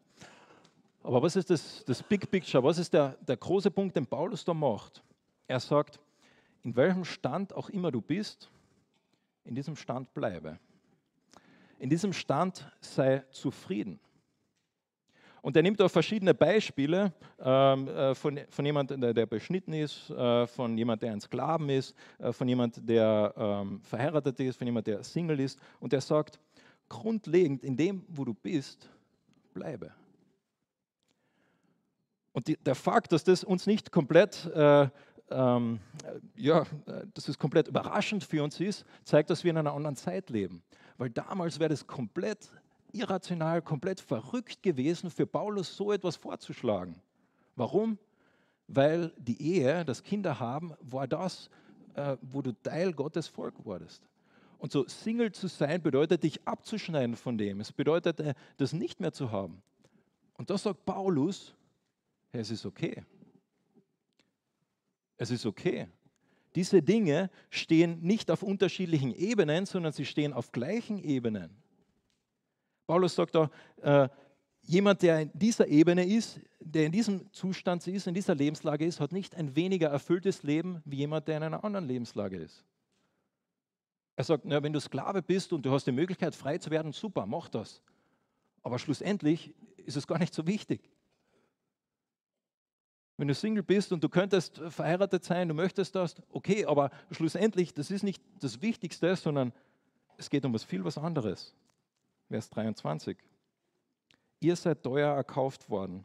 [1.04, 2.64] Aber was ist das, das Big Picture?
[2.64, 5.04] Was ist der, der große Punkt, den Paulus da macht?
[5.46, 6.00] Er sagt,
[6.64, 8.50] in welchem Stand auch immer du bist,
[9.44, 10.58] in diesem Stand bleibe.
[11.78, 14.00] In diesem Stand sei zufrieden.
[15.44, 20.08] Und er nimmt auch verschiedene Beispiele ähm, äh, von, von jemandem, der, der, beschnitten ist,
[20.08, 24.66] äh, von jemandem, der ein Sklaven ist, äh, von jemandem, der ähm, verheiratet ist, von
[24.66, 25.60] jemandem, der Single ist.
[25.80, 26.40] Und er sagt,
[26.88, 28.88] grundlegend in dem, wo du bist,
[29.52, 29.92] bleibe.
[32.32, 34.88] Und die, der Fakt, dass das uns nicht komplett äh,
[35.30, 35.78] ähm,
[36.36, 36.64] ja,
[37.12, 40.62] dass es komplett überraschend für uns ist, zeigt, dass wir in einer anderen Zeit leben.
[40.96, 42.50] Weil damals wäre das komplett
[42.94, 47.00] irrational, komplett verrückt gewesen, für Paulus so etwas vorzuschlagen.
[47.56, 47.98] Warum?
[48.66, 51.50] Weil die Ehe, das Kinder haben, war das,
[51.94, 54.02] äh, wo du Teil Gottes Volk wurdest.
[54.58, 57.60] Und so Single zu sein bedeutet, dich abzuschneiden von dem.
[57.60, 59.62] Es bedeutet, äh, das nicht mehr zu haben.
[60.34, 61.54] Und da sagt Paulus,
[62.32, 63.04] hey, es ist okay.
[65.16, 65.88] Es ist okay.
[66.54, 71.50] Diese Dinge stehen nicht auf unterschiedlichen Ebenen, sondern sie stehen auf gleichen Ebenen.
[72.86, 73.50] Paulus sagt da,
[73.82, 74.08] äh,
[74.62, 79.00] jemand, der in dieser Ebene ist, der in diesem Zustand ist, in dieser Lebenslage ist,
[79.00, 82.64] hat nicht ein weniger erfülltes Leben wie jemand, der in einer anderen Lebenslage ist.
[84.16, 86.92] Er sagt, na, wenn du Sklave bist und du hast die Möglichkeit, frei zu werden,
[86.92, 87.82] super, mach das.
[88.62, 90.90] Aber schlussendlich ist es gar nicht so wichtig.
[93.16, 97.74] Wenn du Single bist und du könntest verheiratet sein, du möchtest das, okay, aber schlussendlich,
[97.74, 99.52] das ist nicht das Wichtigste, sondern
[100.16, 101.54] es geht um was viel was anderes.
[102.28, 103.16] Vers 23.
[104.40, 106.04] Ihr seid teuer erkauft worden,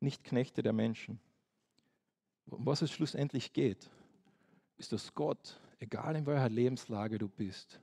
[0.00, 1.20] nicht Knechte der Menschen.
[2.46, 3.90] Um was es schlussendlich geht,
[4.76, 7.80] ist, dass Gott, egal in welcher Lebenslage du bist,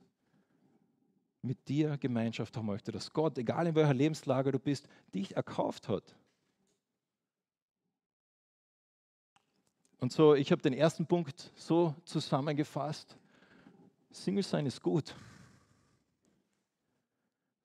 [1.42, 5.88] mit dir Gemeinschaft haben möchte, dass Gott, egal in welcher Lebenslage du bist, dich erkauft
[5.88, 6.16] hat.
[9.98, 13.16] Und so, ich habe den ersten Punkt so zusammengefasst.
[14.10, 15.14] Single sein ist gut.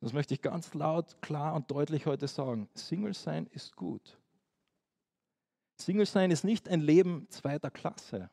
[0.01, 2.67] Das möchte ich ganz laut, klar und deutlich heute sagen.
[2.73, 4.17] Single sein ist gut.
[5.77, 8.29] Single sein ist nicht ein Leben zweiter Klasse.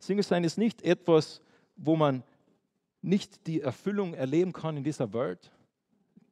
[0.00, 1.40] Single sein ist nicht etwas,
[1.76, 2.24] wo man
[3.02, 5.52] nicht die Erfüllung erleben kann in dieser Welt,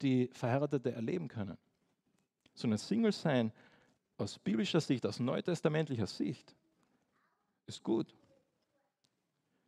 [0.02, 1.56] die Verheiratete erleben können.
[2.54, 3.52] Sondern Single sein
[4.18, 6.56] aus biblischer Sicht, aus neutestamentlicher Sicht,
[7.66, 8.12] ist gut.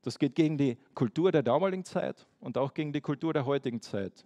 [0.02, 3.80] Das geht gegen die Kultur der damaligen Zeit und auch gegen die Kultur der heutigen
[3.80, 4.24] Zeit.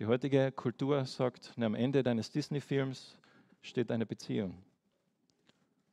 [0.00, 3.18] Die heutige Kultur sagt, am Ende deines Disney-Films
[3.60, 4.56] steht eine Beziehung.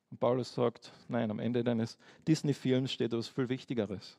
[0.10, 4.18] Und Paulus sagt, nein, am Ende deines Disney-Films steht etwas viel Wichtigeres.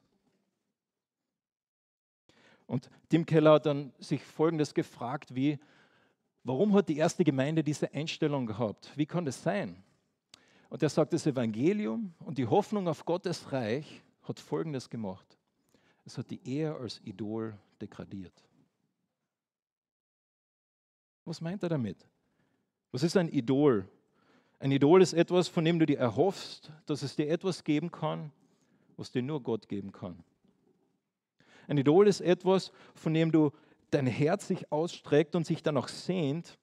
[2.66, 5.58] Und Tim Keller hat dann sich Folgendes gefragt, wie,
[6.44, 8.92] warum hat die erste Gemeinde diese Einstellung gehabt?
[8.94, 9.82] Wie kann das sein?
[10.68, 15.38] Und er sagt, das Evangelium und die Hoffnung auf Gottes Reich hat Folgendes gemacht.
[16.04, 18.47] Es hat die Ehe als Idol degradiert.
[21.28, 22.08] Was meint er damit?
[22.90, 23.86] Was ist ein Idol?
[24.60, 28.32] Ein Idol ist etwas, von dem du dir erhoffst, dass es dir etwas geben kann,
[28.96, 30.24] was dir nur Gott geben kann.
[31.66, 33.52] Ein Idol ist etwas, von dem du
[33.90, 36.58] dein Herz sich ausstreckt und sich danach sehnt.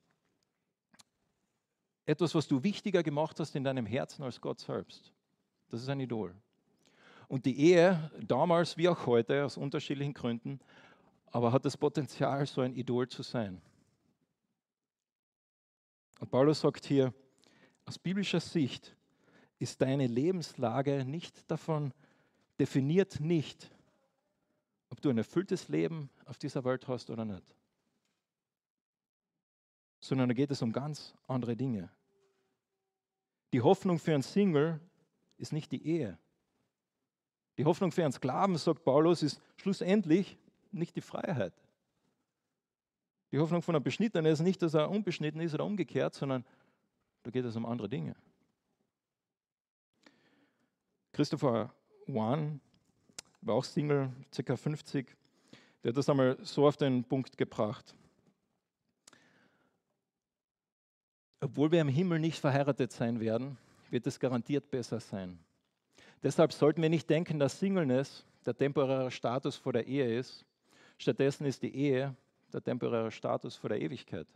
[2.08, 5.14] Etwas, was du wichtiger gemacht hast in deinem Herzen als Gott selbst.
[5.70, 6.34] Das ist ein Idol.
[7.28, 10.60] Und die Ehe, damals wie auch heute, aus unterschiedlichen Gründen,
[11.28, 13.62] aber hat das Potenzial, so ein Idol zu sein.
[16.20, 17.14] Und Paulus sagt hier,
[17.86, 18.96] aus biblischer Sicht
[19.60, 21.94] ist deine Lebenslage nicht davon
[22.60, 23.72] definiert nicht,
[24.90, 27.56] ob du ein erfülltes Leben auf dieser Welt hast oder nicht.
[30.00, 31.90] Sondern da geht es um ganz andere Dinge.
[33.54, 34.80] Die Hoffnung für einen Single
[35.38, 36.18] ist nicht die Ehe.
[37.58, 40.38] Die Hoffnung für einen Sklaven, sagt Paulus, ist schlussendlich
[40.72, 41.54] nicht die Freiheit.
[43.36, 46.46] Die Hoffnung von einem Beschnittenen ist nicht, dass er unbeschnitten ist oder umgekehrt, sondern
[47.24, 48.16] da geht es um andere Dinge.
[51.12, 51.70] Christopher
[52.08, 52.62] Wan
[53.42, 54.56] war auch Single, ca.
[54.56, 55.14] 50.
[55.84, 57.94] Der hat das einmal so auf den Punkt gebracht.
[61.42, 63.58] Obwohl wir im Himmel nicht verheiratet sein werden,
[63.90, 65.40] wird es garantiert besser sein.
[66.24, 70.46] Deshalb sollten wir nicht denken, dass Singleness der temporäre Status vor der Ehe ist.
[70.98, 72.16] Stattdessen ist die Ehe
[72.56, 74.28] der temporäre Status vor der Ewigkeit.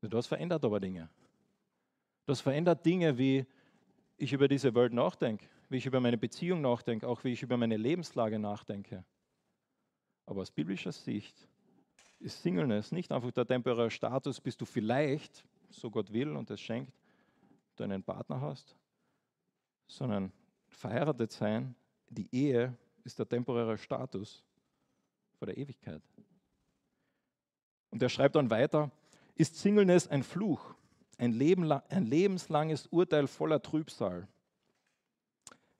[0.00, 1.10] Das verändert aber Dinge.
[2.26, 3.46] Das verändert Dinge, wie
[4.16, 7.56] ich über diese Welt nachdenke, wie ich über meine Beziehung nachdenke, auch wie ich über
[7.56, 9.04] meine Lebenslage nachdenke.
[10.24, 11.48] Aber aus biblischer Sicht
[12.20, 16.60] ist Singleness nicht einfach der temporäre Status, bis du vielleicht, so Gott will und es
[16.60, 16.92] schenkt,
[17.74, 18.76] du einen Partner hast,
[19.88, 20.32] sondern
[20.68, 21.74] verheiratet sein,
[22.08, 24.43] die Ehe ist der temporäre Status
[25.44, 26.00] vor der Ewigkeit.
[27.90, 28.90] Und er schreibt dann weiter,
[29.34, 30.74] ist Singleness ein Fluch,
[31.18, 34.26] ein, Leben, ein lebenslanges Urteil voller Trübsal?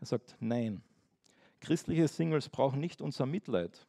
[0.00, 0.83] Er sagt, nein.
[1.61, 3.87] Christliche Singles brauchen nicht unser Mitleid.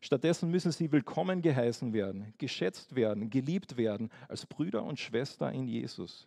[0.00, 5.68] Stattdessen müssen sie willkommen geheißen werden, geschätzt werden, geliebt werden als Brüder und Schwester in
[5.68, 6.26] Jesus.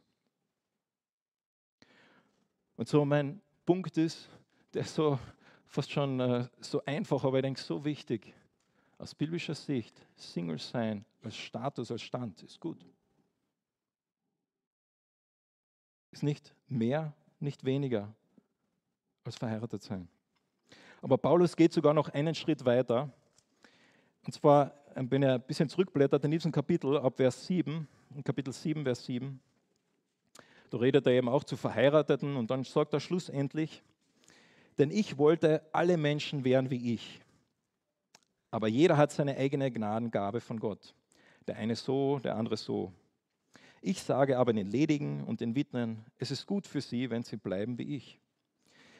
[2.77, 4.29] Und so mein Punkt ist,
[4.73, 5.19] der ist so
[5.65, 8.33] fast schon äh, so einfach, aber ich denke so wichtig.
[8.97, 12.85] Aus biblischer Sicht, Single sein als Status, als Stand ist gut.
[16.11, 18.13] Ist nicht mehr, nicht weniger
[19.23, 20.07] als verheiratet sein.
[21.01, 23.11] Aber Paulus geht sogar noch einen Schritt weiter.
[24.25, 28.23] Und zwar, ähm, wenn er ein bisschen zurückblättert in diesem Kapitel, ab Vers 7, in
[28.23, 29.41] Kapitel 7, Vers 7,
[30.69, 33.83] da redet er eben auch zu Verheirateten und dann sagt er schlussendlich,
[34.77, 37.22] denn ich wollte, alle Menschen wären wie ich.
[38.53, 40.93] Aber jeder hat seine eigene Gnadengabe von Gott.
[41.47, 42.93] Der eine so, der andere so.
[43.81, 47.35] Ich sage aber den Ledigen und den Witwen, es ist gut für sie, wenn sie
[47.35, 48.19] bleiben wie ich.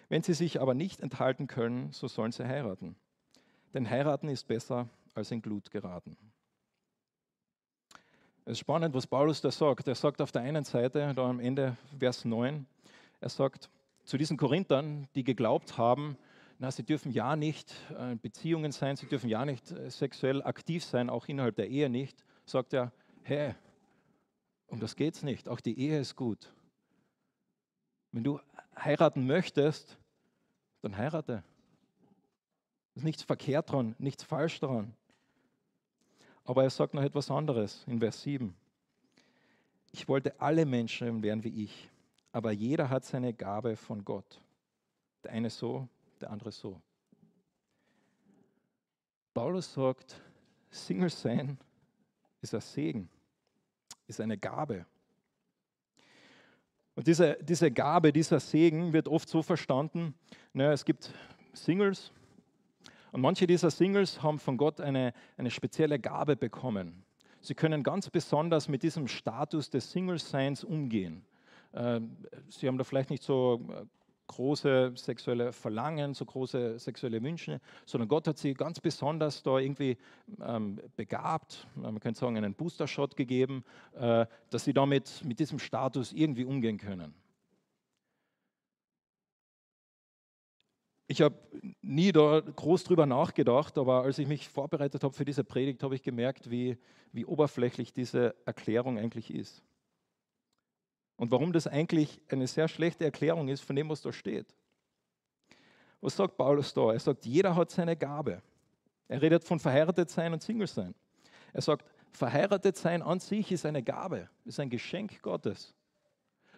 [0.09, 2.95] Wenn sie sich aber nicht enthalten können, so sollen sie heiraten.
[3.75, 6.17] Denn heiraten ist besser als in Glut geraten.
[8.45, 9.87] Es ist spannend, was Paulus da sagt.
[9.87, 12.65] Er sagt auf der einen Seite, da am Ende Vers 9,
[13.21, 13.69] er sagt
[14.03, 16.17] zu diesen Korinthern, die geglaubt haben,
[16.63, 20.85] na, sie dürfen ja nicht in Beziehungen sein, sie dürfen ja nicht äh, sexuell aktiv
[20.85, 23.53] sein, auch innerhalb der Ehe nicht, sagt er, hey,
[24.67, 26.53] um das geht es nicht, auch die Ehe ist gut.
[28.13, 28.39] Wenn du
[28.77, 29.97] heiraten möchtest,
[30.81, 31.43] dann heirate.
[32.95, 34.93] ist nichts verkehrt dran, nichts falsch daran.
[36.45, 38.55] Aber er sagt noch etwas anderes in Vers 7.
[39.91, 41.89] Ich wollte alle Menschen werden wie ich,
[42.31, 44.39] aber jeder hat seine Gabe von Gott.
[45.25, 45.89] Der eine so,
[46.23, 46.81] der andere so.
[49.33, 50.21] Paulus sagt,
[50.69, 51.57] Single sein
[52.41, 53.09] ist ein Segen,
[54.07, 54.85] ist eine Gabe.
[56.95, 60.13] Und diese, diese Gabe, dieser Segen wird oft so verstanden,
[60.53, 61.11] naja, es gibt
[61.53, 62.11] Singles
[63.11, 67.03] und manche dieser Singles haben von Gott eine, eine spezielle Gabe bekommen.
[67.41, 71.25] Sie können ganz besonders mit diesem Status des Single-Seins umgehen.
[71.73, 72.15] Ähm,
[72.49, 73.85] sie haben da vielleicht nicht so äh,
[74.33, 79.97] große sexuelle Verlangen, so große sexuelle Wünsche, sondern Gott hat sie ganz besonders da irgendwie
[80.41, 83.63] ähm, begabt, man könnte sagen, einen Booster-Shot gegeben,
[83.95, 87.13] äh, dass sie damit mit diesem Status irgendwie umgehen können.
[91.07, 91.35] Ich habe
[91.81, 95.93] nie da groß drüber nachgedacht, aber als ich mich vorbereitet habe für diese Predigt, habe
[95.93, 96.77] ich gemerkt, wie,
[97.11, 99.63] wie oberflächlich diese Erklärung eigentlich ist.
[101.15, 104.53] Und warum das eigentlich eine sehr schlechte Erklärung ist von dem, was da steht.
[106.01, 106.91] Was sagt Paulus da?
[106.91, 108.41] Er sagt, jeder hat seine Gabe.
[109.07, 110.93] Er redet von verheiratet sein und Single sein.
[111.53, 115.73] Er sagt, verheiratet sein an sich ist eine Gabe, ist ein Geschenk Gottes.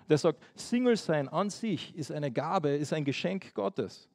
[0.04, 4.08] Und er sagt, Single sein an sich ist eine Gabe, ist ein Geschenk Gottes.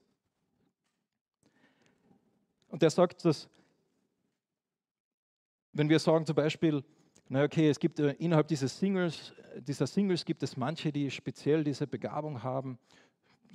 [2.68, 3.48] Und er sagt, dass,
[5.72, 6.85] wenn wir sagen zum Beispiel,
[7.33, 11.62] na okay, es gibt äh, innerhalb dieses Singles, dieser Singles gibt es manche, die speziell
[11.62, 12.77] diese Begabung haben.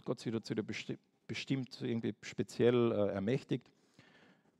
[0.05, 0.55] Gott sie dazu
[1.27, 3.69] bestimmt irgendwie speziell äh, ermächtigt.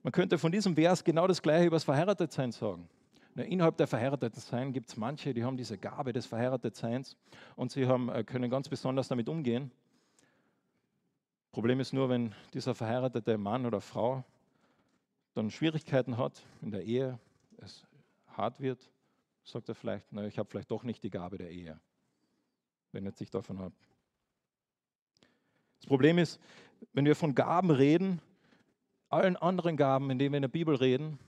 [0.04, 2.89] Man könnte von diesem Vers genau das Gleiche über das Verheiratetsein sagen.
[3.36, 7.15] Innerhalb der Verheiratetsein gibt es manche, die haben diese Gabe des Verheiratetseins
[7.56, 9.71] und sie haben, äh, können ganz besonders damit umgehen.
[11.54, 14.25] Problem ist nur, wenn dieser verheiratete Mann oder Frau
[15.36, 17.17] dann Schwierigkeiten hat in der Ehe,
[17.60, 17.86] es
[18.28, 18.89] hart wird,
[19.45, 21.79] sagt er vielleicht, na, ich habe vielleicht doch nicht die Gabe der Ehe,
[22.91, 23.73] wenn er sich davon hat.
[25.77, 26.39] Das Problem ist,
[26.93, 28.21] wenn wir von Gaben reden,
[29.10, 31.19] allen anderen Gaben, in denen wir in der Bibel reden,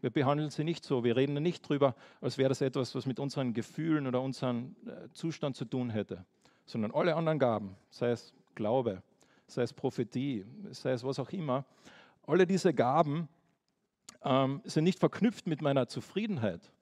[0.00, 1.04] wir behandeln sie nicht so.
[1.04, 5.08] Wir reden nicht drüber, als wäre das etwas, was mit unseren Gefühlen oder unserem äh,
[5.12, 6.24] Zustand zu tun hätte,
[6.66, 9.02] sondern alle anderen Gaben, sei es Glaube,
[9.46, 11.64] sei es Prophetie, sei es was auch immer,
[12.26, 13.28] alle diese Gaben
[14.24, 16.72] ähm, sind nicht verknüpft mit meiner Zufriedenheit,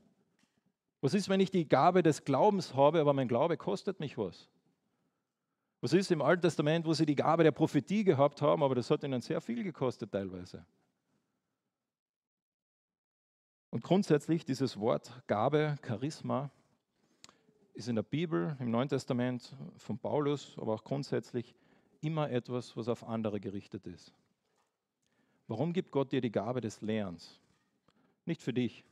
[1.01, 4.49] was ist, wenn ich die Gabe des Glaubens habe, aber mein Glaube kostet mich was?
[5.81, 8.91] Was ist im Alten Testament, wo sie die Gabe der Prophetie gehabt haben, aber das
[8.91, 10.65] hat ihnen sehr viel gekostet teilweise?
[13.71, 16.51] Und grundsätzlich dieses Wort Gabe, Charisma,
[17.73, 21.55] ist in der Bibel, im Neuen Testament von Paulus, aber auch grundsätzlich
[22.03, 24.13] immer etwas, was auf andere gerichtet ist.
[25.47, 27.41] Warum gibt Gott dir die Gabe des Lernens?
[28.27, 28.85] Nicht für dich,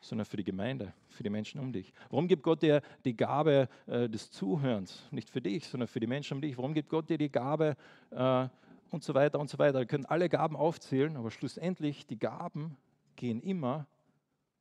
[0.00, 1.92] sondern für die Gemeinde, für die Menschen um dich.
[2.10, 5.02] Warum gibt Gott dir die Gabe äh, des Zuhörens?
[5.10, 6.56] Nicht für dich, sondern für die Menschen um dich.
[6.56, 7.76] Warum gibt Gott dir die Gabe
[8.10, 8.48] äh,
[8.90, 9.80] und so weiter und so weiter?
[9.80, 12.76] Ihr könnt alle Gaben aufzählen, aber schlussendlich, die Gaben
[13.16, 13.86] gehen immer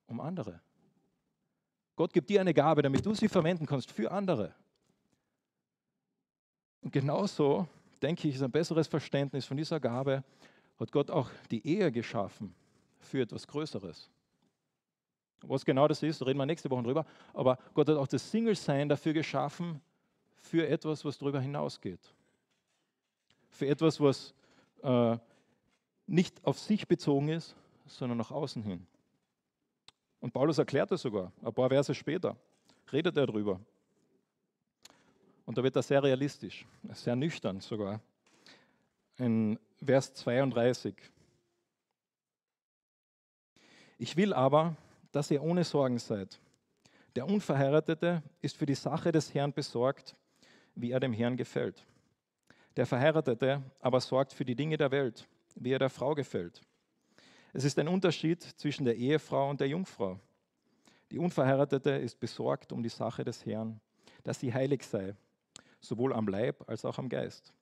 [0.07, 0.59] um andere.
[1.95, 4.53] Gott gibt dir eine Gabe, damit du sie verwenden kannst für andere.
[6.81, 7.67] Und genauso,
[8.01, 10.23] denke ich, ist ein besseres Verständnis von dieser Gabe,
[10.79, 12.53] hat Gott auch die Ehe geschaffen
[12.99, 14.09] für etwas Größeres.
[15.41, 17.05] Was genau das ist, reden wir nächste Woche drüber.
[17.33, 19.81] Aber Gott hat auch das Single-Sein dafür geschaffen,
[20.47, 21.99] für etwas, was darüber hinausgeht.
[23.49, 24.33] Für etwas, was
[24.81, 25.17] äh,
[26.05, 28.85] nicht auf sich bezogen ist, sondern nach außen hin.
[30.19, 32.35] Und Paulus erklärt das sogar, ein paar Verse später,
[32.91, 33.59] redet er darüber.
[35.45, 38.01] Und da wird er sehr realistisch, sehr nüchtern sogar.
[39.17, 40.95] In Vers 32.
[43.99, 44.75] Ich will aber,
[45.17, 46.39] dass ihr ohne Sorgen seid.
[47.15, 50.13] Der Unverheiratete ist für die Sache des Herrn besorgt,
[50.75, 51.83] wie er dem Herrn gefällt.
[52.75, 56.61] Der Verheiratete aber sorgt für die Dinge der Welt, wie er der Frau gefällt.
[57.51, 60.19] Es ist ein Unterschied zwischen der Ehefrau und der Jungfrau.
[61.09, 63.79] Die Unverheiratete ist besorgt um die Sache des Herrn,
[64.23, 65.15] dass sie heilig sei,
[65.79, 67.55] sowohl am Leib als auch am Geist.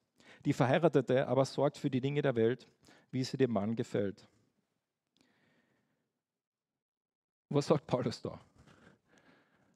[0.43, 2.67] Die Verheiratete aber sorgt für die Dinge der Welt,
[3.11, 4.27] wie sie dem Mann gefällt.
[7.49, 8.39] Was sagt Paulus da?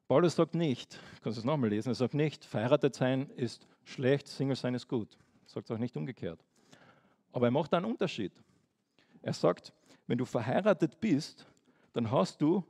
[0.08, 4.26] Paulus sagt nicht, kannst du es nochmal lesen, er sagt nicht, verheiratet sein ist schlecht,
[4.26, 5.16] Single sein ist gut.
[5.44, 6.44] Er sagt auch nicht umgekehrt.
[7.32, 8.32] Aber er macht einen Unterschied.
[9.22, 9.72] Er sagt,
[10.08, 11.46] wenn du verheiratet bist,
[11.92, 12.64] dann hast du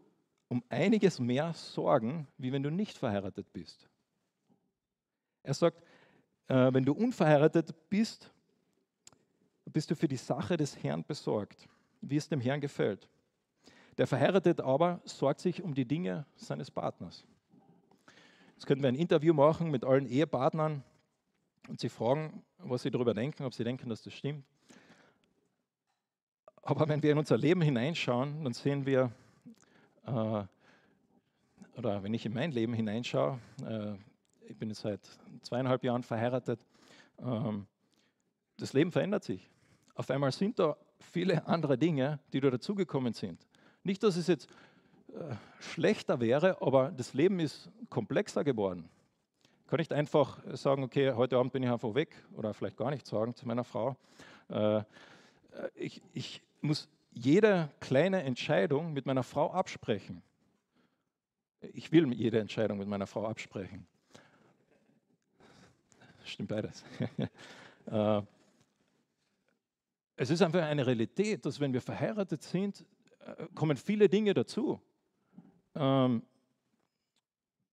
[0.48, 3.88] um einiges mehr Sorgen, wie wenn du nicht verheiratet bist.
[5.42, 5.82] Er sagt,
[6.48, 8.30] äh, wenn du unverheiratet bist,
[9.64, 11.68] bist du für die Sache des Herrn besorgt,
[12.00, 13.08] wie es dem Herrn gefällt.
[14.00, 17.26] Der Verheiratete aber sorgt sich um die Dinge seines Partners.
[18.54, 20.82] Jetzt könnten wir ein Interview machen mit allen Ehepartnern
[21.68, 24.46] und sie fragen, was sie darüber denken, ob sie denken, dass das stimmt.
[26.62, 29.12] Aber wenn wir in unser Leben hineinschauen, dann sehen wir,
[30.06, 30.44] äh,
[31.76, 33.96] oder wenn ich in mein Leben hineinschaue, äh,
[34.48, 35.06] ich bin jetzt seit
[35.42, 36.66] zweieinhalb Jahren verheiratet,
[37.18, 37.66] ähm,
[38.56, 39.50] das Leben verändert sich.
[39.94, 43.46] Auf einmal sind da viele andere Dinge, die da dazugekommen sind.
[43.82, 44.48] Nicht, dass es jetzt
[45.08, 48.88] äh, schlechter wäre, aber das Leben ist komplexer geworden.
[49.64, 52.90] Ich kann nicht einfach sagen, okay, heute Abend bin ich einfach weg oder vielleicht gar
[52.90, 53.96] nicht sagen zu meiner Frau.
[54.48, 54.82] Äh,
[55.74, 60.22] ich, ich muss jede kleine Entscheidung mit meiner Frau absprechen.
[61.72, 63.86] Ich will jede Entscheidung mit meiner Frau absprechen.
[66.24, 66.84] Stimmt beides.
[67.86, 68.22] Äh,
[70.16, 72.84] es ist einfach eine Realität, dass wenn wir verheiratet sind,
[73.54, 74.80] kommen viele Dinge dazu.
[75.74, 76.22] Ähm,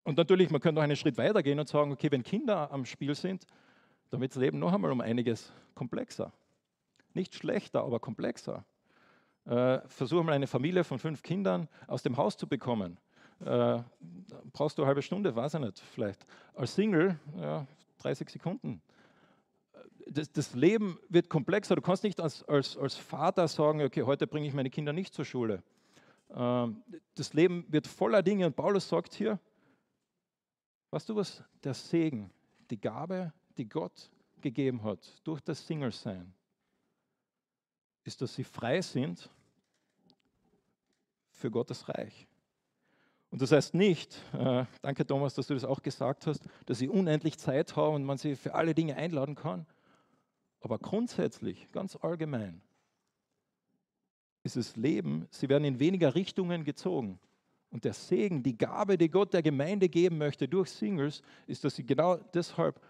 [0.03, 2.85] und natürlich, man könnte noch einen Schritt weiter gehen und sagen, okay, wenn Kinder am
[2.85, 3.45] Spiel sind,
[4.09, 6.31] dann wird das Leben noch einmal um einiges komplexer.
[7.13, 8.63] Nicht schlechter, aber komplexer.
[9.45, 12.99] Äh, versuch mal eine Familie von fünf Kindern aus dem Haus zu bekommen.
[13.39, 13.79] Äh,
[14.53, 16.25] brauchst du eine halbe Stunde, weiß ich nicht, vielleicht.
[16.53, 17.67] Als Single, ja,
[17.99, 18.81] 30 Sekunden
[20.09, 21.75] das, das, Leben wird komplexer.
[21.75, 25.13] Du kannst nicht als, als, als Vater sagen, okay, heute bringe ich meine Kinder nicht
[25.13, 25.63] zur Schule.
[26.29, 26.83] Ähm,
[27.15, 29.39] das Leben wird voller Dinge und Paulus sagt hier,
[30.91, 32.31] weißt du was, der Segen,
[32.69, 34.09] die Gabe, die Gott
[34.41, 36.33] gegeben hat durch das Single-Sein,
[38.03, 39.29] ist, dass sie frei sind
[41.31, 42.27] für Gottes Reich.
[43.29, 46.87] Und das heißt nicht, äh, danke Thomas, dass du das auch gesagt hast, dass sie
[46.87, 49.65] unendlich Zeit haben und man sie für alle Dinge einladen kann,
[50.61, 52.61] aber grundsätzlich, ganz allgemein,
[54.43, 57.19] ist es Leben, sie werden in weniger Richtungen gezogen.
[57.69, 61.75] Und der Segen, die Gabe, die Gott der Gemeinde geben möchte durch Singles, ist, dass
[61.75, 62.81] sie genau deshalb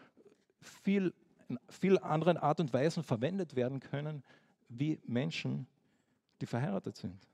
[0.62, 1.14] viel,
[1.50, 4.24] in viel anderen Art und Weisen verwendet werden können,
[4.70, 5.66] wie Menschen,
[6.42, 7.28] die verheiratet sind.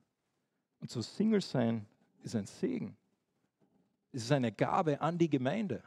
[0.79, 1.86] Und so Single sein
[2.23, 2.95] ist ein Segen.
[4.11, 5.84] Es ist eine Gabe an die Gemeinde.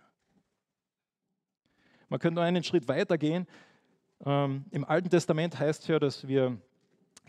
[2.09, 3.47] Man könnte noch einen Schritt weiter gehen.
[4.25, 6.57] Ähm, Im Alten Testament heißt es ja, dass wir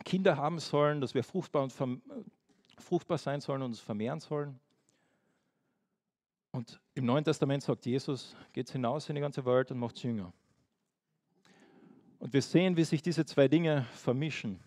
[0.06, 1.74] Kinder haben sollen, dass wir fruchtbar, und
[2.78, 4.60] fruchtbar sein sollen und uns vermehren sollen.
[6.52, 10.32] Und im Neuen Testament sagt Jesus, geht hinaus in die ganze Welt und macht Jünger.
[12.20, 14.60] Und wir sehen, wie sich diese zwei Dinge vermischen.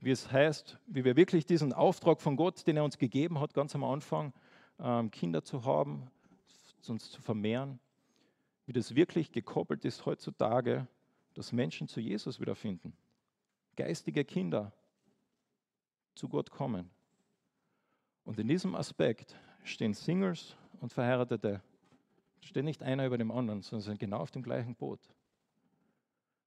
[0.00, 3.54] Wie es heißt, wie wir wirklich diesen Auftrag von Gott, den er uns gegeben hat,
[3.54, 4.32] ganz am Anfang,
[4.78, 6.10] ähm, Kinder zu haben,
[6.88, 7.80] uns zu vermehren,
[8.66, 10.86] wie das wirklich gekoppelt ist heutzutage
[11.36, 12.96] dass Menschen zu Jesus wiederfinden.
[13.76, 14.72] Geistige Kinder
[16.14, 16.90] zu Gott kommen.
[18.24, 21.60] Und in diesem Aspekt stehen Singles und Verheiratete,
[22.40, 25.00] stehen nicht einer über dem anderen, sondern sind genau auf dem gleichen Boot.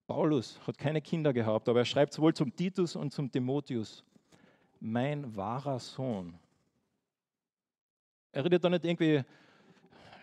[0.07, 4.03] Paulus hat keine Kinder gehabt, aber er schreibt sowohl zum Titus und zum Timotheus,
[4.79, 6.39] mein wahrer Sohn.
[8.31, 9.23] Er redet da nicht irgendwie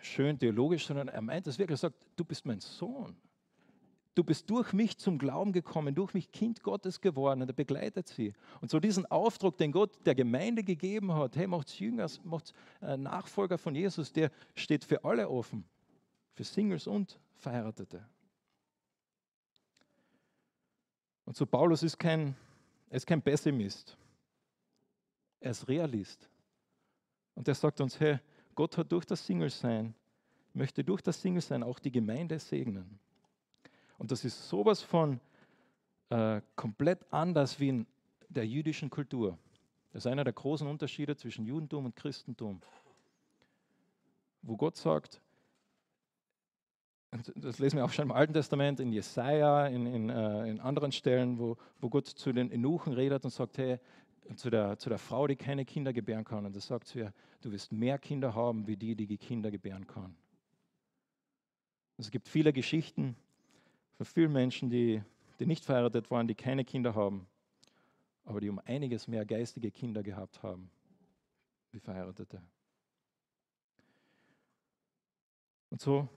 [0.01, 3.15] schön theologisch, sondern er meint es wirklich, er sagt, du bist mein Sohn.
[4.17, 8.07] Du bist durch mich zum Glauben gekommen, durch mich Kind Gottes geworden und er begleitet
[8.07, 8.33] sie.
[8.61, 12.51] Und so diesen Auftrag, den Gott der Gemeinde gegeben hat, hey, macht's Jünger, macht's
[12.81, 15.63] äh, Nachfolger von Jesus, der steht für alle offen,
[16.33, 18.03] für Singles und Verheiratete.
[21.23, 22.35] Und so Paulus ist kein,
[22.89, 23.95] ist kein Pessimist,
[25.39, 26.27] er ist Realist.
[27.35, 28.17] Und er sagt uns, hey,
[28.55, 29.93] Gott hat durch das Single-Sein,
[30.55, 32.99] möchte durch das Single-Sein auch die Gemeinde segnen.
[33.97, 35.19] Und das ist sowas von
[36.09, 37.87] äh, komplett anders wie in
[38.29, 39.37] der jüdischen Kultur.
[39.91, 42.61] Das ist einer der großen Unterschiede zwischen Judentum und Christentum.
[44.41, 45.21] Wo Gott sagt,
[47.11, 50.59] und das lesen wir auch schon im Alten Testament, in Jesaja, in, in, äh, in
[50.59, 53.79] anderen Stellen, wo, wo Gott zu den Enuchen redet und sagt, hey,
[54.35, 56.45] zu der, zu der Frau, die keine Kinder gebären kann.
[56.45, 59.87] Und er sagt zu ihr, du wirst mehr Kinder haben, wie die, die Kinder gebären
[59.87, 60.15] kann.
[61.97, 63.15] Es gibt viele Geschichten,
[63.97, 65.01] von vielen Menschen, die,
[65.39, 67.27] die nicht verheiratet waren, die keine Kinder haben,
[68.25, 70.69] aber die um einiges mehr geistige Kinder gehabt haben
[71.71, 72.41] wie Verheiratete.
[75.69, 76.07] Und so,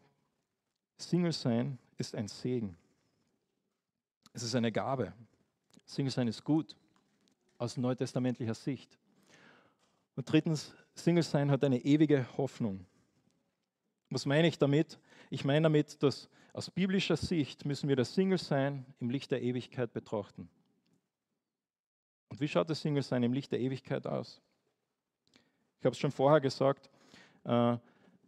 [0.98, 2.76] Single sein ist ein Segen.
[4.32, 5.12] Es ist eine Gabe.
[5.86, 6.76] Single sein ist gut
[7.58, 8.98] aus neutestamentlicher Sicht.
[10.16, 12.86] Und drittens, Single sein hat eine ewige Hoffnung.
[14.10, 14.98] Was meine ich damit?
[15.30, 19.92] Ich meine damit, dass aus biblischer Sicht müssen wir das Single-Sein im Licht der Ewigkeit
[19.92, 20.48] betrachten.
[22.28, 24.40] Und wie schaut das Single-Sein im Licht der Ewigkeit aus?
[25.78, 26.90] Ich habe es schon vorher gesagt,
[27.44, 27.76] äh,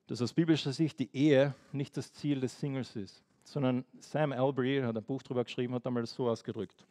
[0.06, 4.80] dass aus biblischer Sicht die Ehe nicht das Ziel des Singles ist, sondern Sam Albury
[4.82, 6.86] hat ein Buch darüber geschrieben, hat einmal so ausgedrückt.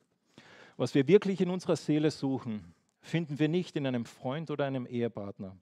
[0.77, 4.85] Was wir wirklich in unserer Seele suchen, finden wir nicht in einem Freund oder einem
[4.85, 5.55] Ehepartner.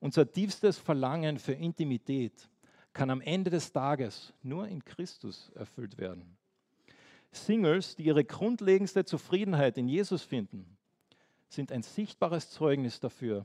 [0.00, 2.48] Unser tiefstes Verlangen für Intimität
[2.96, 6.38] kann am Ende des Tages nur in Christus erfüllt werden.
[7.30, 10.78] Singles, die ihre grundlegendste Zufriedenheit in Jesus finden,
[11.50, 13.44] sind ein sichtbares Zeugnis dafür,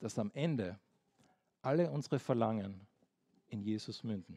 [0.00, 0.78] dass am Ende
[1.62, 2.86] alle unsere Verlangen
[3.48, 4.36] in Jesus münden.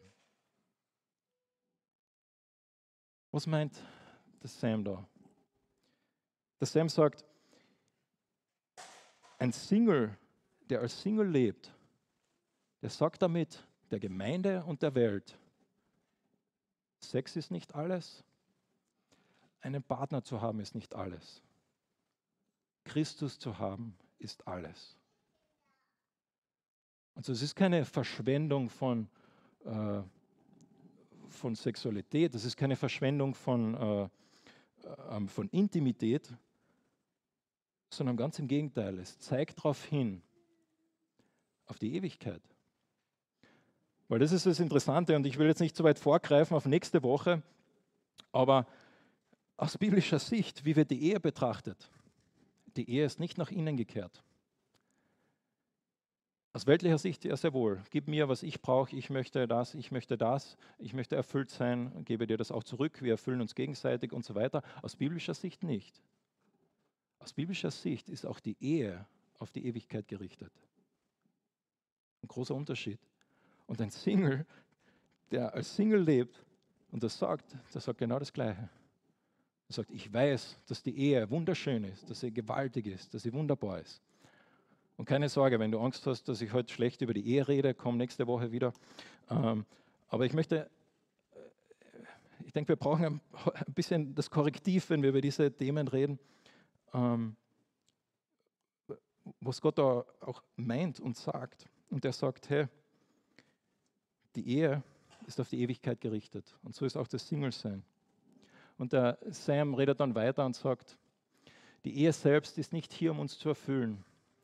[3.32, 3.78] Was meint
[4.42, 5.06] der Sam da?
[6.62, 7.26] Der Sam sagt,
[9.40, 10.18] ein Single,
[10.70, 11.70] der als Single lebt,
[12.82, 13.62] der sagt damit,
[13.94, 15.38] der Gemeinde und der Welt.
[17.00, 18.24] Sex ist nicht alles.
[19.62, 21.44] Einen Partner zu haben ist nicht alles.
[22.86, 24.98] Christus zu haben ist alles.
[27.14, 29.08] Also es ist keine Verschwendung von,
[29.64, 30.02] äh,
[31.28, 34.10] von Sexualität, es ist keine Verschwendung von, äh,
[34.88, 36.34] äh, von Intimität,
[37.92, 38.98] sondern ganz im Gegenteil.
[38.98, 40.24] Es zeigt darauf hin,
[41.68, 42.42] auf die Ewigkeit.
[44.14, 47.02] Weil das ist das Interessante und ich will jetzt nicht zu weit vorgreifen auf nächste
[47.02, 47.42] Woche,
[48.32, 48.68] aber
[49.58, 51.90] aus biblischer Sicht, wie wird die Ehe betrachtet?
[52.78, 54.22] Die Ehe ist nicht nach innen gekehrt.
[56.52, 57.82] Aus weltlicher Sicht ja sehr wohl.
[57.90, 62.06] Gib mir, was ich brauche, ich möchte das, ich möchte das, ich möchte erfüllt sein,
[62.06, 64.62] gebe dir das auch zurück, wir erfüllen uns gegenseitig und so weiter.
[64.84, 66.04] Aus biblischer Sicht nicht.
[67.18, 69.08] Aus biblischer Sicht ist auch die Ehe
[69.40, 70.54] auf die Ewigkeit gerichtet.
[72.22, 73.00] Ein großer Unterschied.
[73.68, 74.46] Und ein Single,
[75.32, 76.44] der als Single lebt
[76.92, 78.70] und das sagt, der sagt genau das Gleiche.
[79.70, 83.34] Er sagt, ich weiß, dass die Ehe wunderschön ist, dass sie gewaltig ist, dass sie
[83.34, 84.02] wunderbar ist.
[84.98, 87.74] Und keine Sorge, wenn du Angst hast, dass ich heute schlecht über die Ehe rede,
[87.74, 88.74] komm nächste Woche wieder.
[89.30, 89.66] Ähm,
[90.08, 90.70] aber ich möchte,
[91.32, 96.20] äh, ich denke, wir brauchen ein, bisschen das Korrektiv, wenn wir über diese Themen reden,
[96.94, 97.36] ähm,
[99.40, 101.66] was Gott da auch meint und sagt.
[101.90, 102.68] Und er sagt, hey,
[104.36, 104.84] die Ehe
[105.28, 106.58] ist auf die Ewigkeit gerichtet.
[106.64, 107.84] Und so ist auch das Single-Sein.
[108.78, 110.98] Und der Sam redet dann weiter und sagt,
[111.86, 114.04] die Ehe selbst ist nicht hier, um uns zu erfüllen,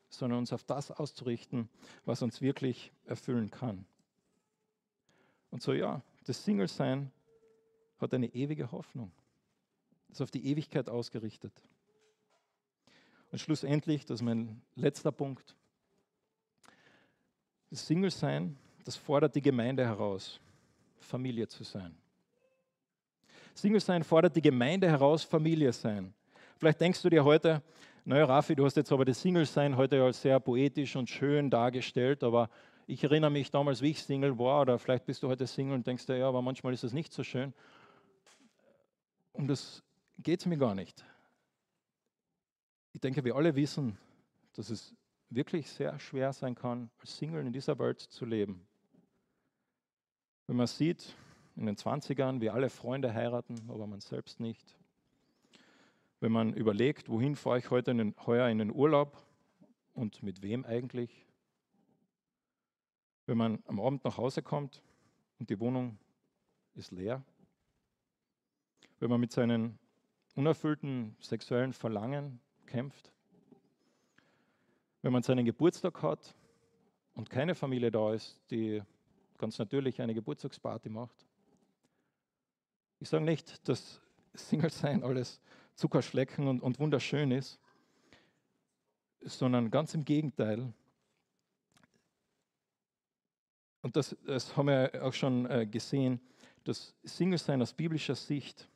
[0.10, 1.70] sondern uns auf das auszurichten,
[2.06, 3.86] was uns wirklich erfüllen kann.
[5.52, 7.12] Und so ja, das Single-Sein
[8.00, 9.12] hat eine ewige Hoffnung.
[10.10, 11.54] Ist auf die Ewigkeit ausgerichtet.
[13.32, 15.56] Und schlussendlich, das ist mein letzter Punkt,
[17.70, 18.58] das Single-Sein
[18.90, 20.40] das fordert die Gemeinde heraus,
[21.00, 21.96] Familie zu sein.
[23.54, 26.12] Single sein fordert die Gemeinde heraus, Familie sein.
[26.58, 27.62] Vielleicht denkst du dir heute,
[28.04, 32.24] naja, Rafi, du hast jetzt aber das Single-Sein heute als sehr poetisch und schön dargestellt,
[32.24, 32.50] aber
[32.88, 35.86] ich erinnere mich damals, wie ich Single war, oder vielleicht bist du heute Single und
[35.86, 37.54] denkst dir, ja, aber manchmal ist das nicht so schön.
[39.34, 39.84] Um das
[40.18, 41.06] geht es mir gar nicht.
[42.94, 44.00] Ich denke, wir alle wissen,
[44.54, 44.96] dass es
[45.30, 48.66] wirklich sehr schwer sein kann, als Single in dieser Welt zu leben.
[50.50, 51.16] Wenn man sieht,
[51.58, 54.76] in den 20ern, wie alle Freunde heiraten, aber man selbst nicht.
[56.22, 59.24] Wenn man überlegt, wohin fahre ich heute in den, heuer in den Urlaub
[59.94, 61.28] und mit wem eigentlich.
[63.28, 64.82] Wenn man am Abend nach Hause kommt
[65.38, 66.00] und die Wohnung
[66.74, 67.22] ist leer.
[68.98, 69.78] Wenn man mit seinen
[70.34, 73.14] unerfüllten sexuellen Verlangen kämpft.
[75.04, 76.34] Wenn man seinen Geburtstag hat
[77.14, 78.82] und keine Familie da ist, die
[79.40, 81.26] ganz natürlich eine Geburtstagsparty macht.
[83.00, 84.00] Ich sage nicht, dass
[84.36, 85.42] Single-Sein alles
[85.74, 87.60] Zuckerschlecken und, und wunderschön ist,
[89.22, 90.74] sondern ganz im Gegenteil.
[93.82, 96.20] Und das, das haben wir auch schon äh, gesehen,
[96.66, 98.70] dass Single-Sein aus biblischer Sicht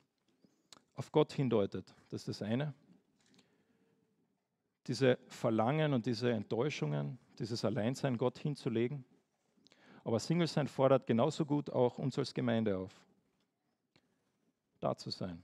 [0.95, 1.93] auf Gott hindeutet.
[2.09, 2.74] Das ist das eine.
[4.88, 9.03] Diese Verlangen und diese Enttäuschungen, dieses Alleinsein Gott hinzulegen.
[10.04, 12.91] Aber Single sein fordert genauso gut auch uns als Gemeinde auf,
[14.80, 15.41] da zu sein.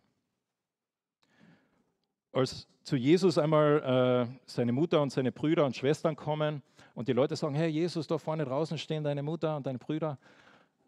[2.31, 6.61] Als zu Jesus einmal äh, seine Mutter und seine Brüder und Schwestern kommen
[6.93, 10.17] und die Leute sagen, hey Jesus, da vorne draußen stehen deine Mutter und deine Brüder,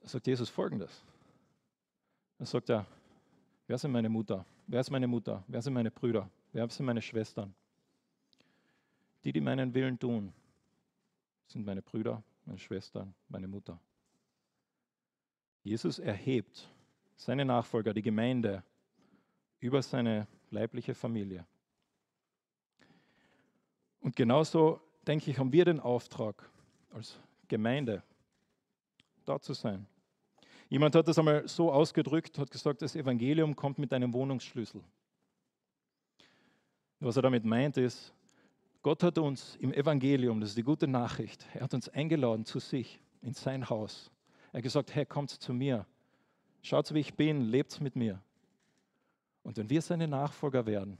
[0.03, 1.03] sagt Jesus folgendes.
[2.39, 2.85] Er sagt er,
[3.67, 4.45] wer sind meine Mutter?
[4.67, 5.43] Wer ist meine Mutter?
[5.47, 6.29] Wer sind meine Brüder?
[6.51, 7.53] Wer sind meine Schwestern?
[9.23, 10.33] Die, die meinen Willen tun,
[11.47, 13.79] sind meine Brüder meine Schwestern, meine Mutter.
[15.63, 16.67] Jesus erhebt
[17.15, 18.63] seine Nachfolger, die Gemeinde,
[19.59, 21.45] über seine leibliche Familie.
[23.99, 26.49] Und genauso, denke ich, haben wir den Auftrag
[26.91, 28.03] als Gemeinde,
[29.25, 29.85] da zu sein.
[30.67, 34.81] Jemand hat das einmal so ausgedrückt, hat gesagt, das Evangelium kommt mit einem Wohnungsschlüssel.
[36.99, 38.13] Was er damit meint ist,
[38.81, 42.59] Gott hat uns im Evangelium, das ist die gute Nachricht, er hat uns eingeladen zu
[42.59, 44.11] sich, in sein Haus.
[44.51, 45.85] Er hat gesagt, hey, kommt zu mir.
[46.63, 48.21] Schaut, wie ich bin, lebt mit mir.
[49.43, 50.97] Und wenn wir seine Nachfolger werden,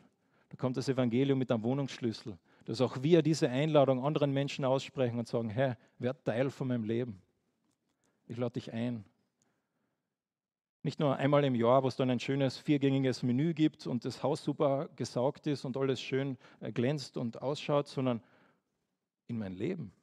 [0.50, 5.18] dann kommt das Evangelium mit einem Wohnungsschlüssel, dass auch wir diese Einladung anderen Menschen aussprechen
[5.18, 7.22] und sagen, hey, werd Teil von meinem Leben.
[8.28, 9.04] Ich lade dich ein.
[10.84, 14.24] Nicht nur einmal im Jahr, wo es dann ein schönes viergängiges Menü gibt und das
[14.24, 18.22] Haus super gesaugt ist und alles schön äh, glänzt und ausschaut, sondern
[19.28, 19.94] in mein Leben.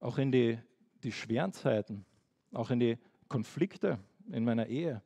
[0.00, 0.58] Auch in die,
[1.04, 2.04] die schweren Zeiten,
[2.52, 2.98] auch in die
[3.28, 4.00] Konflikte
[4.30, 5.00] in meiner Ehe,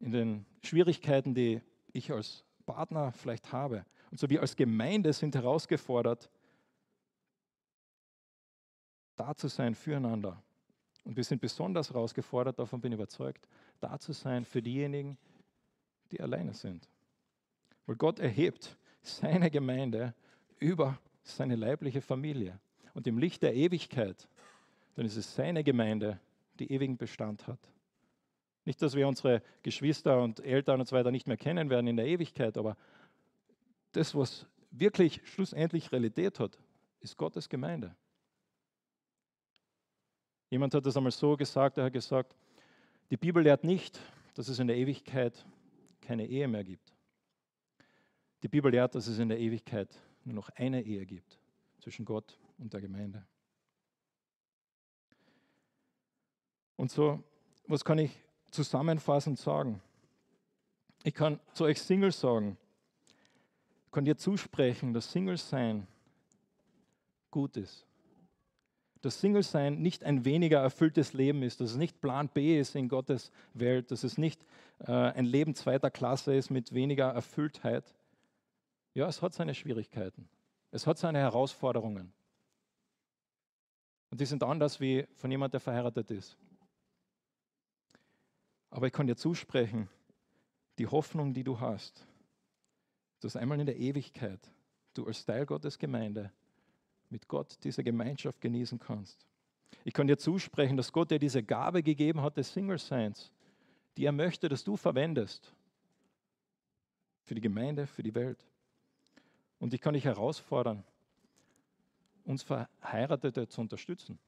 [0.00, 1.60] in den Schwierigkeiten, die
[1.92, 3.84] ich als Partner vielleicht habe.
[4.10, 6.30] Und so wir als Gemeinde sind herausgefordert,
[9.16, 10.42] da zu sein füreinander.
[11.06, 13.48] Und wir sind besonders herausgefordert, davon bin ich überzeugt,
[13.78, 15.16] da zu sein für diejenigen,
[16.10, 16.88] die alleine sind.
[17.86, 20.14] Weil Gott erhebt seine Gemeinde
[20.58, 22.58] über seine leibliche Familie.
[22.92, 24.28] Und im Licht der Ewigkeit,
[24.96, 26.18] dann ist es seine Gemeinde,
[26.58, 27.60] die ewigen Bestand hat.
[28.64, 31.96] Nicht, dass wir unsere Geschwister und Eltern und so weiter nicht mehr kennen werden in
[31.96, 32.76] der Ewigkeit, aber
[33.92, 36.58] das, was wirklich schlussendlich Realität hat,
[36.98, 37.94] ist Gottes Gemeinde.
[40.48, 42.36] Jemand hat das einmal so gesagt, er hat gesagt,
[43.10, 44.00] die Bibel lehrt nicht,
[44.34, 45.44] dass es in der Ewigkeit
[46.00, 46.92] keine Ehe mehr gibt.
[48.42, 49.88] Die Bibel lehrt, dass es in der Ewigkeit
[50.24, 51.38] nur noch eine Ehe gibt
[51.80, 53.26] zwischen Gott und der Gemeinde.
[56.76, 57.22] Und so,
[57.66, 58.12] was kann ich
[58.50, 59.80] zusammenfassend sagen?
[61.02, 62.56] Ich kann zu euch Singles sagen,
[63.86, 65.86] ich kann dir zusprechen, dass Single-Sein
[67.30, 67.85] gut ist.
[69.06, 72.88] Dass Single-Sein nicht ein weniger erfülltes Leben ist, dass es nicht Plan B ist in
[72.88, 74.44] Gottes Welt, dass es nicht
[74.80, 77.94] äh, ein Leben zweiter Klasse ist mit weniger Erfülltheit.
[78.94, 80.28] Ja, es hat seine Schwierigkeiten.
[80.72, 82.12] Es hat seine Herausforderungen.
[84.10, 86.36] Und die sind anders wie von jemand, der verheiratet ist.
[88.70, 89.88] Aber ich kann dir zusprechen,
[90.78, 92.04] die Hoffnung, die du hast,
[93.20, 94.40] dass einmal in der Ewigkeit
[94.94, 96.32] du als Teil Gottes Gemeinde
[97.10, 99.26] mit Gott diese Gemeinschaft genießen kannst.
[99.84, 103.32] Ich kann dir zusprechen, dass Gott dir diese Gabe gegeben hat des Single-Seins,
[103.96, 105.52] die er möchte, dass du verwendest.
[107.24, 108.44] Für die Gemeinde, für die Welt.
[109.58, 110.84] Und ich kann dich herausfordern,
[112.24, 114.18] uns Verheiratete zu unterstützen.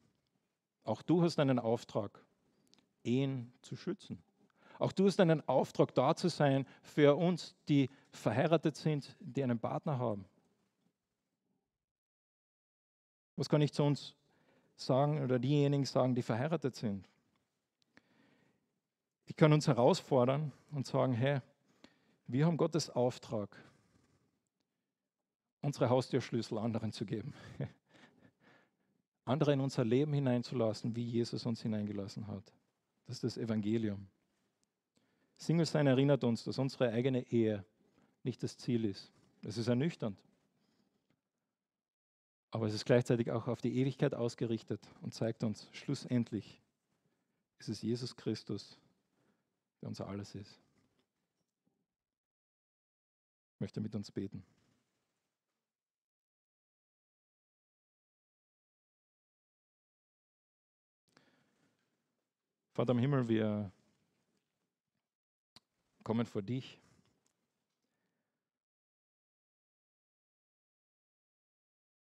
[0.85, 2.25] Auch du hast einen Auftrag,
[3.05, 4.23] Ehen zu schützen.
[4.79, 9.59] Auch du hast einen Auftrag, da zu sein für uns, die verheiratet sind, die einen
[9.59, 10.25] Partner haben.
[13.39, 14.17] Was kann ich zu uns
[14.75, 17.09] sagen oder diejenigen sagen, die verheiratet sind?
[19.27, 21.41] Ich kann uns herausfordern und sagen, hey,
[22.27, 23.57] wir haben Gottes Auftrag,
[25.61, 27.33] unsere Haustürschlüssel anderen zu geben.
[29.25, 32.53] andere in unser Leben hineinzulassen, wie Jesus uns hineingelassen hat.
[33.07, 34.09] Das ist das Evangelium.
[35.37, 37.65] Single sein erinnert uns, dass unsere eigene Ehe
[38.25, 39.13] nicht das Ziel ist.
[39.45, 40.19] Es ist ernüchternd.
[42.51, 46.61] Aber es ist gleichzeitig auch auf die Ewigkeit ausgerichtet und zeigt uns, schlussendlich
[47.59, 48.79] ist es Jesus Christus,
[49.83, 50.59] der unser Alles ist.
[53.55, 54.45] Ich möchte mit uns beten.
[62.73, 63.73] Vater im Himmel, wir
[66.05, 66.81] kommen vor dich.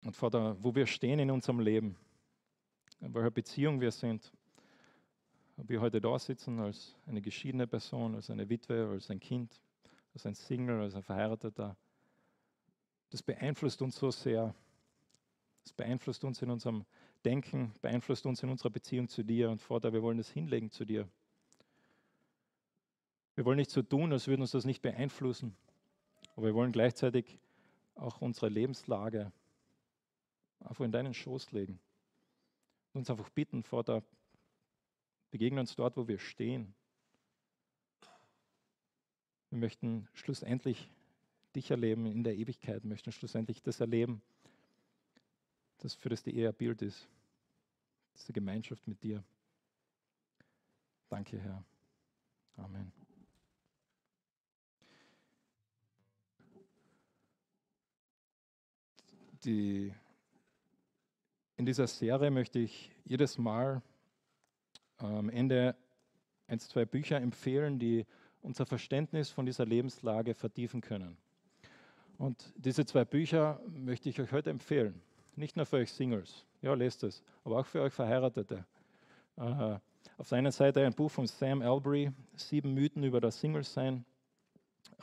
[0.04, 1.98] Und Vater, wo wir stehen in unserem Leben,
[3.02, 4.32] in welcher Beziehung wir sind,
[5.58, 9.62] ob wir heute da sitzen als eine geschiedene Person, als eine Witwe, als ein Kind,
[10.14, 11.76] als ein Single, als ein Verheirateter,
[13.10, 14.54] das beeinflusst uns so sehr.
[15.64, 16.86] Das beeinflusst uns in unserem
[17.26, 19.50] Denken, beeinflusst uns in unserer Beziehung zu dir.
[19.50, 21.08] Und Vater, wir wollen es hinlegen zu dir.
[23.36, 25.56] Wir wollen nicht so tun, als würde uns das nicht beeinflussen,
[26.36, 27.40] aber wir wollen gleichzeitig
[27.96, 29.32] auch unsere Lebenslage
[30.60, 31.80] einfach in deinen Schoß legen.
[32.94, 34.04] Und uns einfach bitten, Vater,
[35.32, 36.74] begegne uns dort, wo wir stehen.
[39.50, 40.90] Wir möchten schlussendlich
[41.56, 44.22] dich erleben in der Ewigkeit, wir möchten schlussendlich das erleben,
[45.80, 47.08] das für das die Ehe Bild ist,
[48.16, 49.24] diese Gemeinschaft mit dir.
[51.10, 51.64] Danke, Herr.
[52.58, 52.92] Amen.
[59.44, 59.94] Die,
[61.60, 63.82] in dieser Serie möchte ich jedes Mal
[64.96, 65.76] am Ende
[66.48, 68.06] ein, zwei Bücher empfehlen, die
[68.42, 71.18] unser Verständnis von dieser Lebenslage vertiefen können.
[72.18, 75.02] Und diese zwei Bücher möchte ich euch heute empfehlen.
[75.36, 78.66] Nicht nur für euch Singles, ja, lest es, aber auch für euch Verheiratete.
[79.36, 79.80] Äh,
[80.18, 84.06] auf der einen Seite ein Buch von Sam Albury, Sieben Mythen über das Single-Sein,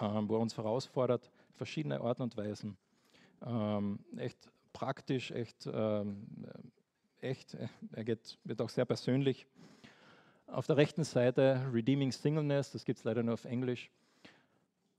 [0.01, 2.79] ähm, wo er uns herausfordert, verschiedene Arten und Weisen.
[3.45, 6.27] Ähm, echt praktisch, echt, ähm,
[7.23, 7.57] echt,
[7.93, 9.47] er geht, wird auch sehr persönlich.
[10.47, 13.91] Auf der rechten Seite Redeeming Singleness, das gibt es leider nur auf Englisch.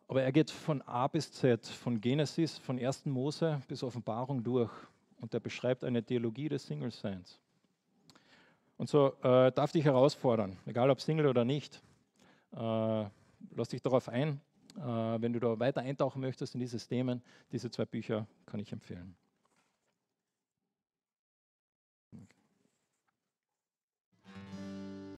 [0.08, 3.06] Aber er geht von A bis Z, von Genesis, von 1.
[3.06, 4.72] Mose bis Offenbarung durch.
[5.22, 7.40] Und er beschreibt eine Theologie des Single-Seins.
[8.78, 11.84] Und so äh, darf dich herausfordern, egal ob Single oder nicht.
[12.52, 13.06] Äh,
[13.52, 14.42] lass dich darauf ein.
[14.76, 17.22] Äh, wenn du da weiter eintauchen möchtest in diese Themen,
[17.52, 19.16] diese zwei Bücher kann ich empfehlen.